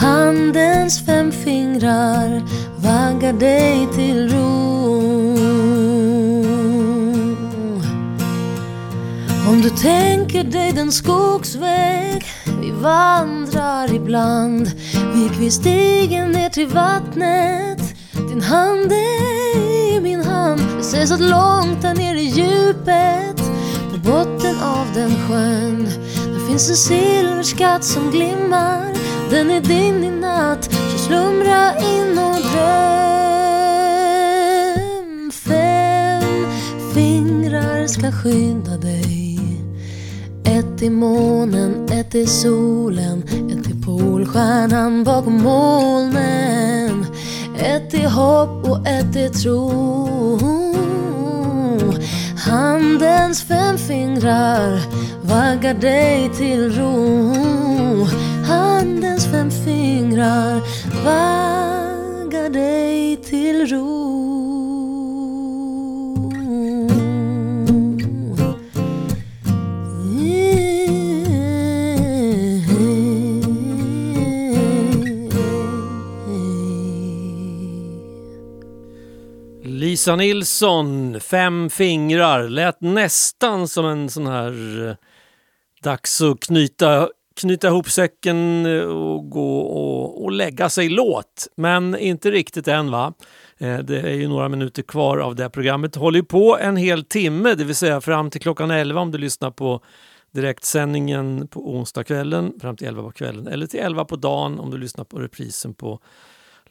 Handens 0.00 1.06
fem 1.06 1.32
fingrar 1.32 2.42
vaggar 2.76 3.32
dig 3.32 3.88
till 3.94 4.28
ro. 4.28 4.81
Om 9.48 9.62
du 9.62 9.70
tänker 9.70 10.44
dig 10.44 10.72
den 10.72 10.92
skogsväg 10.92 12.24
vi 12.60 12.70
vandrar 12.70 13.94
ibland 13.94 14.66
Gick 15.14 15.32
vi 15.40 15.50
stigen 15.50 16.32
ner 16.32 16.48
till 16.48 16.66
vattnet. 16.66 17.94
Din 18.12 18.40
hand 18.40 18.92
är 18.92 19.96
i 19.96 20.00
min 20.00 20.24
hand 20.24 20.60
Det 20.78 20.82
sägs 20.84 21.12
att 21.12 21.20
långt 21.20 21.82
där 21.82 21.94
nere 21.94 22.20
i 22.20 22.24
djupet 22.24 23.36
På 23.92 23.98
botten 23.98 24.60
av 24.60 24.86
den 24.94 25.10
sjön 25.10 25.84
Där 26.32 26.46
finns 26.48 26.70
en 26.70 26.76
silverskatt 26.76 27.84
som 27.84 28.10
glimmar. 28.10 28.86
Den 29.30 29.50
är 29.50 29.60
din 29.60 30.04
i 30.04 30.10
natt 30.10 30.64
Så 30.92 30.98
slumra 30.98 31.78
in 31.78 32.18
och 32.18 32.40
dröm. 32.52 32.92
Fem 35.32 36.46
fingrar 36.94 37.86
ska 37.86 38.12
skynda 38.12 38.76
dig 38.76 39.21
ett 40.82 40.92
månen, 40.92 41.86
ett 41.92 42.10
till 42.10 42.28
solen 42.28 43.22
Ett 43.22 43.64
till 43.64 43.82
polstjärnan 43.82 45.04
bakom 45.04 45.42
molnen 45.42 47.06
Ett 47.58 47.90
till 47.90 48.06
hopp 48.06 48.68
och 48.68 48.86
ett 48.86 49.12
till 49.12 49.30
tro. 49.42 50.38
Handens 52.46 53.42
fem 53.42 53.78
fingrar 53.78 54.80
vaggar 55.22 55.74
dig 55.74 56.30
till 56.36 56.72
ro. 56.72 57.34
Handens 58.48 59.26
fem 59.26 59.50
fingrar 59.50 60.60
vaggar 61.04 62.50
dig 62.50 63.16
till 63.16 63.66
ro. 63.66 64.31
Lisa 80.02 80.16
Nilsson, 80.16 81.20
Fem 81.20 81.70
fingrar, 81.70 82.48
lät 82.48 82.80
nästan 82.80 83.68
som 83.68 83.86
en 83.86 84.10
sån 84.10 84.26
här 84.26 84.88
eh, 84.88 84.94
dags 85.82 86.20
att 86.20 86.40
knyta, 86.40 87.08
knyta 87.40 87.68
ihop 87.68 87.90
säcken 87.90 88.66
eh, 88.66 88.82
och 88.82 89.30
gå 89.30 89.58
och, 89.58 90.24
och 90.24 90.32
lägga 90.32 90.68
sig 90.68 90.88
låt. 90.88 91.48
Men 91.56 91.98
inte 91.98 92.30
riktigt 92.30 92.68
än 92.68 92.90
va? 92.90 93.12
Eh, 93.58 93.78
Det 93.78 94.00
är 94.00 94.14
ju 94.14 94.28
några 94.28 94.48
minuter 94.48 94.82
kvar 94.82 95.18
av 95.18 95.34
det 95.34 95.42
här 95.42 95.50
programmet. 95.50 95.96
Håller 95.96 96.18
ju 96.18 96.24
på 96.24 96.58
en 96.60 96.76
hel 96.76 97.04
timme, 97.04 97.54
det 97.54 97.64
vill 97.64 97.76
säga 97.76 98.00
fram 98.00 98.30
till 98.30 98.40
klockan 98.40 98.70
11 98.70 99.00
om 99.00 99.10
du 99.10 99.18
lyssnar 99.18 99.50
på 99.50 99.80
direktsändningen 100.32 101.48
på 101.48 101.74
onsdagskvällen 101.74 102.52
fram 102.60 102.76
till 102.76 102.86
11 102.86 103.02
på 103.02 103.12
kvällen 103.12 103.46
eller 103.46 103.66
till 103.66 103.80
11 103.80 104.04
på 104.04 104.16
dagen 104.16 104.58
om 104.58 104.70
du 104.70 104.78
lyssnar 104.78 105.04
på 105.04 105.18
reprisen 105.18 105.74
på 105.74 106.00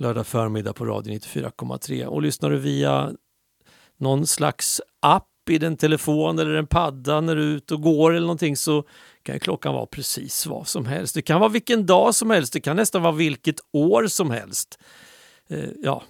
lördag 0.01 0.27
förmiddag 0.27 0.73
på 0.73 0.85
radio 0.85 1.13
94,3. 1.13 2.05
Och 2.05 2.21
lyssnar 2.21 2.49
du 2.49 2.57
via 2.57 3.11
någon 4.01 4.27
slags 4.27 4.81
app 4.99 5.27
i 5.49 5.57
din 5.57 5.77
telefon 5.77 6.39
eller 6.39 6.53
en 6.53 6.67
padda 6.67 7.21
när 7.21 7.35
du 7.35 7.41
är 7.41 7.55
ute 7.55 7.73
och 7.73 7.81
går 7.81 8.11
eller 8.11 8.27
någonting 8.27 8.57
så 8.57 8.83
kan 9.23 9.39
klockan 9.39 9.73
vara 9.73 9.85
precis 9.85 10.45
vad 10.45 10.67
som 10.67 10.85
helst. 10.85 11.15
Det 11.15 11.21
kan 11.21 11.39
vara 11.39 11.49
vilken 11.49 11.85
dag 11.85 12.15
som 12.15 12.29
helst, 12.29 12.53
det 12.53 12.59
kan 12.59 12.75
nästan 12.75 13.01
vara 13.01 13.13
vilket 13.13 13.59
år 13.71 14.07
som 14.07 14.31
helst. 14.31 14.79
Eh, 15.49 15.69
ja, 15.83 16.03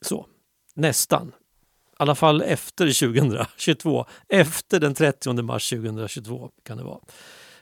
så. 0.00 0.26
Nästan. 0.74 1.28
I 1.28 1.96
alla 1.96 2.14
fall 2.14 2.42
efter 2.42 3.08
2022. 3.08 4.06
Efter 4.28 4.80
den 4.80 4.94
30 4.94 5.42
mars 5.42 5.70
2022 5.70 6.50
kan 6.64 6.76
det 6.76 6.84
vara. 6.84 7.00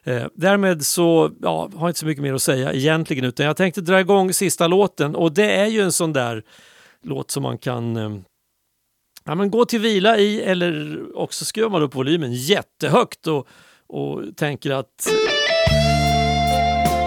Eh, 0.05 0.27
därmed 0.35 0.87
så 0.87 1.31
ja, 1.43 1.71
har 1.75 1.81
jag 1.81 1.91
inte 1.91 2.01
så 2.01 2.07
mycket 2.07 2.23
mer 2.23 2.35
att 2.35 2.43
säga 2.43 2.73
egentligen 2.73 3.25
utan 3.25 3.47
jag 3.47 3.57
tänkte 3.57 3.81
dra 3.81 4.01
igång 4.01 4.33
sista 4.33 4.67
låten 4.67 5.15
och 5.15 5.33
det 5.33 5.53
är 5.53 5.67
ju 5.67 5.81
en 5.81 5.93
sån 5.93 6.13
där 6.13 6.43
låt 7.03 7.31
som 7.31 7.43
man 7.43 7.59
kan 7.59 7.97
eh, 7.97 8.11
ja, 9.25 9.35
men 9.35 9.51
gå 9.51 9.65
till 9.65 9.81
vila 9.81 10.19
i 10.19 10.43
eller 10.43 10.99
också 11.15 11.45
skruvar 11.45 11.71
man 11.71 11.83
upp 11.83 11.95
volymen 11.95 12.33
jättehögt 12.33 13.27
och, 13.27 13.47
och 13.87 14.37
tänker 14.37 14.71
att 14.71 15.09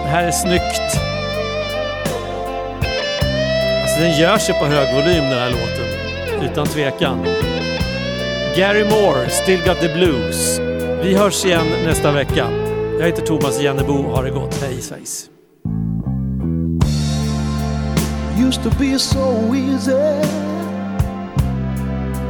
det 0.04 0.10
här 0.10 0.24
är 0.24 0.30
snyggt. 0.30 1.00
Alltså 3.82 4.00
den 4.00 4.20
gör 4.20 4.38
sig 4.38 4.54
på 4.58 4.64
hög 4.64 4.94
volym 4.94 5.24
den 5.24 5.38
här 5.38 5.50
låten, 5.50 6.50
utan 6.50 6.66
tvekan. 6.66 7.24
Gary 8.56 8.84
Moore, 8.84 9.30
Still 9.30 9.60
Got 9.66 9.80
The 9.80 9.94
Blues. 9.94 10.58
Vi 11.02 11.14
hörs 11.14 11.44
igen 11.44 11.66
nästa 11.84 12.12
vecka. 12.12 12.50
Jag 12.98 13.06
heter 13.06 13.26
Thomas 13.26 13.62
Jennebo, 13.62 13.92
ha 13.92 14.22
det 14.22 14.30
gott, 14.30 14.54
hej 14.54 14.82
svejs. 14.82 15.30
used 18.36 18.62
to 18.62 18.70
be 18.78 18.98
so 18.98 19.54
easy 19.54 20.45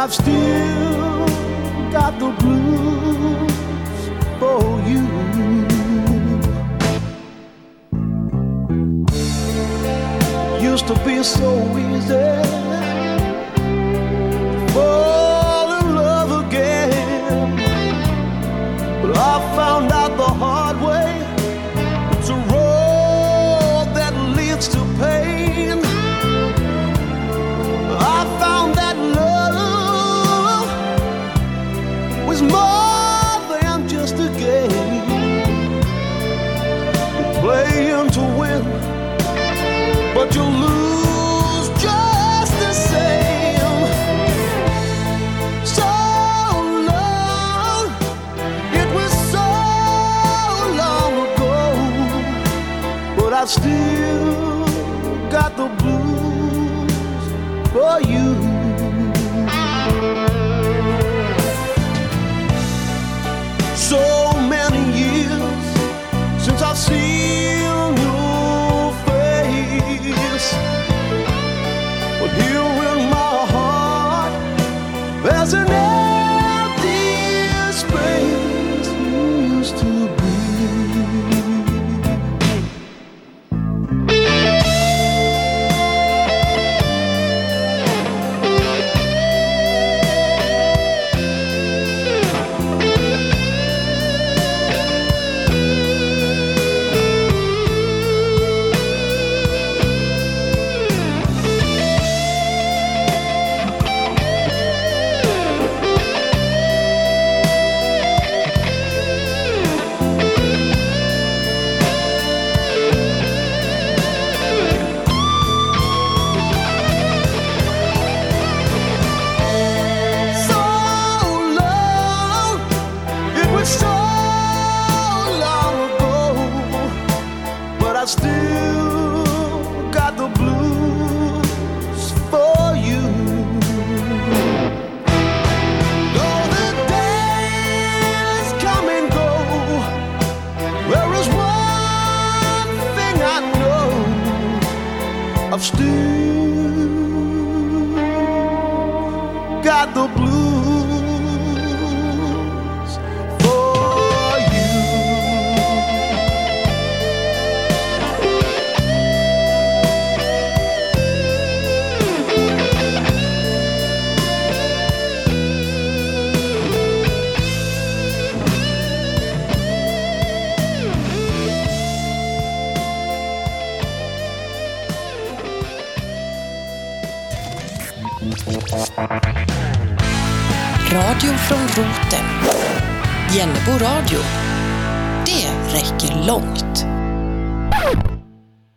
I've 0.00 0.14
still 0.14 1.26
got 1.90 2.20
the 2.20 2.30
blues 2.38 3.52
for 4.38 4.62
you. 4.86 5.02
Used 10.62 10.86
to 10.86 10.94
be 11.04 11.20
so 11.24 11.50
easy. 11.76 12.30
Fall 14.72 15.68
in 15.80 15.96
love 15.96 16.46
again. 16.46 17.56
But 19.02 19.18
I 19.18 19.56
found 19.56 19.90
out 19.90 20.16
the 20.16 20.30
hard 20.42 20.67